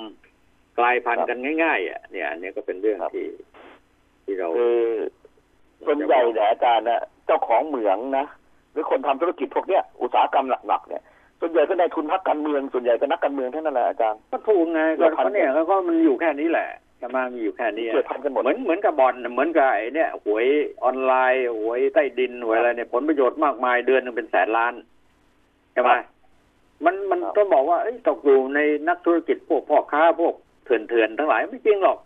[0.79, 3.29] กลายพันธุ์กันง่ายๆอะเนี่ยอันนี้ก็เป็นเรื่องครับที่
[4.25, 4.79] ที่เราคือ
[5.87, 8.27] ส่วนใหญ่เนี่ยอาจารย์นะเจ้าของเหมืองนะ
[8.75, 11.03] หรือคนทำธุรกิจพวกเนี้ยอุตสาหกรรมหลักๆเนี่ย
[11.41, 16.69] สส่วนใหญ่ก็ในทุนพรรคการเมืองส่วนใหญ่ก็นักการเมืองทั้งนั้นแหละอาจารย์ก็ถูกไงเกี่ก็ยวพันก็เนี่ยแล้วก็มันอยู่แค่นี้แหละ
[17.01, 20.47] จะมามีอยู่แค่นี้เกี่ยวพันกันหมดเหมือนเหมือนกับบอลน่ะเหมือนกับไอ้เนี่ยหวย
[20.85, 24.75] ออนไลน์หวยใต้ดินหวยอะไรเนี่ยผลประโยชน์มากมายเดือนหนึงเป็นแสนล้าน
[25.73, 25.91] ใช่ไหม
[26.85, 31.99] มันมันครับต้องบอกว่าเอ้ยตกอยู่ในนักธุรกิจพวกพ่อค้าพวกเถื่อนเถื่อนๆทั้งหลายไม่จริงหรอก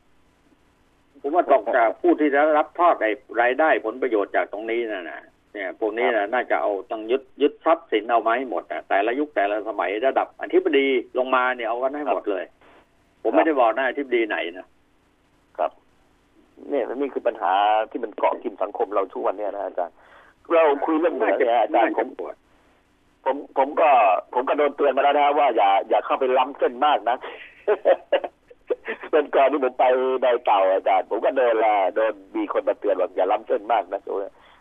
[1.20, 3.10] ผมว่าตกจากผู้ที่ได้รับทอดไอ้
[3.40, 5.20] รายได้ผลประโยชน์จากตรงนี้น่ะนะ
[5.52, 10.86] เนี่ยพวกนี้นะน่าจะเอาต้องยึดยึดทรัพย์สินเอามาให้หมดอะแต่ละยุคแต่ละสมัยระดับอธิบดี
[11.18, 12.44] ลงมาเนี่ยเอากันให้หมดเลย
[13.22, 14.66] ผมไม่ได้บอกนะอธิบดีไหนนะ
[15.58, 15.70] ครับ
[16.70, 17.52] เนี่ยนี่คือปัญหา
[17.90, 19.94] ที่มันเกาะกินสังคมเราทุกวันเนี่ยนะอาจารย์
[20.52, 22.34] เราคุยเรื่องเหนือเนี่ยอาจารย์ผมปวด
[23.24, 23.90] ผมผมก็
[24.34, 27.16] ผมก็โดนเตือนมาแล้วนะว่าอย่าอย่าเข้าไปล้ำเส้นมากนะ
[29.10, 29.84] เป็นก่อนที่ผมไป
[30.22, 34.00] ในเต่าอาจารย์ผมก็โดนละโดนมีคนมาเตือนว่าอย่าล้ำเส้นมากนะ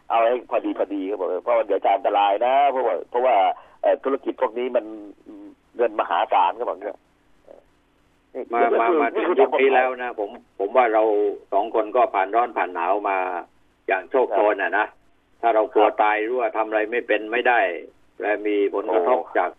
[0.09, 3.35] เอาให้พอดีพอดีเขาบอกเพราะว่าเดี๋ยวจะอันตรายนะ เพราะว่าเพราะว่า
[3.81, 4.85] เอ่อธุรกิจพวกนี้มัน
[5.75, 6.97] เงินมหาศาลเขาบอกเนี่ย
[8.53, 10.29] มามามาถึงยุคนี้แล้วนะผม
[10.59, 11.03] ผมว่าเรา
[11.53, 13.17] สองคนก็ผ่านร้อนผ่านหนาวมา
[13.87, 14.85] อย่างโชคโชนอะนะ
[15.41, 17.59] ถ้าเรากลัวตายหรือว่าทำอะไรไม่เป็นไม่ได้
[18.21, 19.49] และมีผลกระทบจาก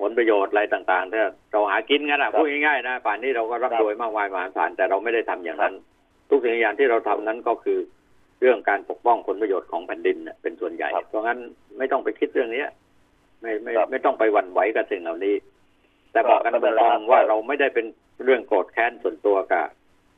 [0.00, 1.22] ผลประโยชน์อะไรต่างๆถ้า
[1.52, 5.74] เราหากินกันอะพูดง่ายๆนะป่านนี้เราก็ร่ำรวยมากมายมหาศาลแต่เราไม่ได้ทำอย่างนั้น
[6.28, 7.78] ทุกสิ่งอย่างที่เราทำนั้นก็คือ
[8.40, 11.38] เรื่องการปกป้องผลประโยชน์ของแผ่นดินน่ะเป็นส่วนใหญ่ครับเพราะงั้น
[11.78, 12.68] ไม่ต้องไปคิดเรื่องเนี้ย
[13.40, 15.34] ไม่ไม่ครับไม่ต้องไปหวั่นไหวกับสิ่งเหล่านี้
[16.12, 17.86] แต่ครับบอกกันไม่ตเป็นไรรงๆว่าเราไม่ได้เป็น
[18.24, 19.64] เรื่องโกรธแค้นส่วนตัวกับ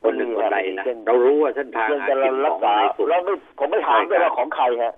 [0.03, 4.93] คนหนึ่งคนใดนะเช่นเรารู้ว่าเส้นทางเรื่องหาจะกินรัขกองษาในสุดแล้วไม่ผมไม่ถามด้วยใช่ครับว่าของใครฮะ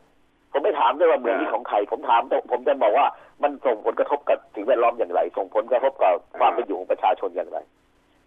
[0.52, 3.06] ผมไม่ถามด้วยว่าเมืองนี้อ่าของใครผมถามแต่ผมจะบอกว่า
[3.44, 7.58] มันส่งผลกระทบกับสิ่งแวดล้อมอย่างไร ส่งผลกระทบกับความเป็นอยู่ของประชาชนอย่างไร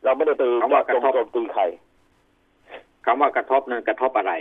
[0.04, 1.62] เราไม่ได้ไปคำว่ากโจระมทบโจมตีใคร
[3.06, 4.32] คำว่ากระทบนั้นกระทบอะไร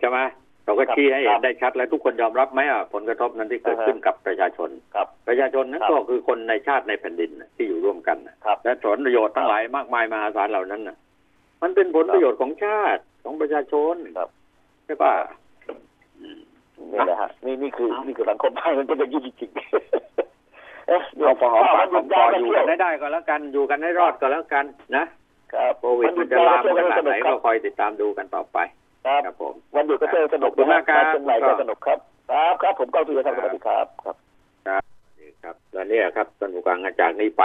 [0.00, 0.18] ใช่ไหม
[0.64, 10.96] เราก็ครับชี้ให้เห็ครันบได้ชัด แล้วทุกคนยอมรับไหมอะผลกระทบนั้นที่เกิดอ่าฮะขึ้นกับประชาชนครับประชาชนนั้นครับก็คือคนในชาติในแผ่นดินน่ะที่อยู่ร่วมกันน่ะครับและผลประโยชน์ทั้งหลายมากมายมหาศาลเหล่านั้นน่ะ
[11.62, 14.28] มันเป็นผลประโยชน์ของชาติของประชาชนครับ
[14.86, 15.12] ใช่ป่ะ
[16.92, 24.64] นี่แหละฮะนี่นี่คือเอานี่นี่คือสังคมไทยมันเป็นอย่างนี้จริงๆเอ๊ะเอาพอหอมปากหอมคอวันอยู่หยุดกันยาวให้ได้ก็แล้วกันอยู่กันให้รอดก็แล้วกัน
[24.96, 25.04] นะ
[25.52, 28.58] ครับโควิดวันหยุมัดนจะยาวลามก็ขเที่ยวนากัดนไหนสนุกครับก็คอยติดตามดูกันต่อไป
[29.06, 31.98] ครับครับผมวันหยุดก็เที่ยวสนุกขอบคุณมากครับเชียงใหม่ก็สนุกครับ
[32.30, 34.16] ครับครับผมก้าวทุยครับสวัสดีครับครับ
[35.18, 37.44] นี่ครับแล้วเนี่ยครับท่านผู้การจากนี้ไป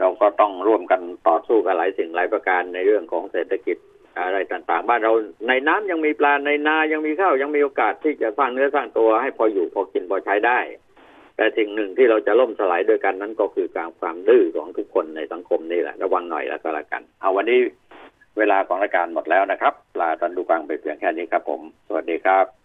[0.00, 3.76] เราก็ต้องร่วมกันต่อสู้กับหลายสิ่งหลายประการในเรื่องของเศรษฐกิจ
[4.18, 5.12] อะไรต่างๆ บ้านเรา
[5.48, 10.58] ในน้ำยังมีปลาในนายังมีข้าวยังมีโอกาสที่จะสร้างเนื้อสร้างตัวให้พออยู่พอกินพอใช้ได้
[11.36, 17.58] แต่สิ่งหนึ่งที่เราจะล่มสลายด้วยกันนั้นก็คือการความดื้อของทุกคนในสังคมนี่แหละระวังหน่อยแล้วก็แล้วกัน เอาวันนี้
[18.38, 22.61] เวลาของรายการหมดแล้วนะครับลาท่านดูฟังไปเพียงแค่นี้ครับผม สวัสดีครับ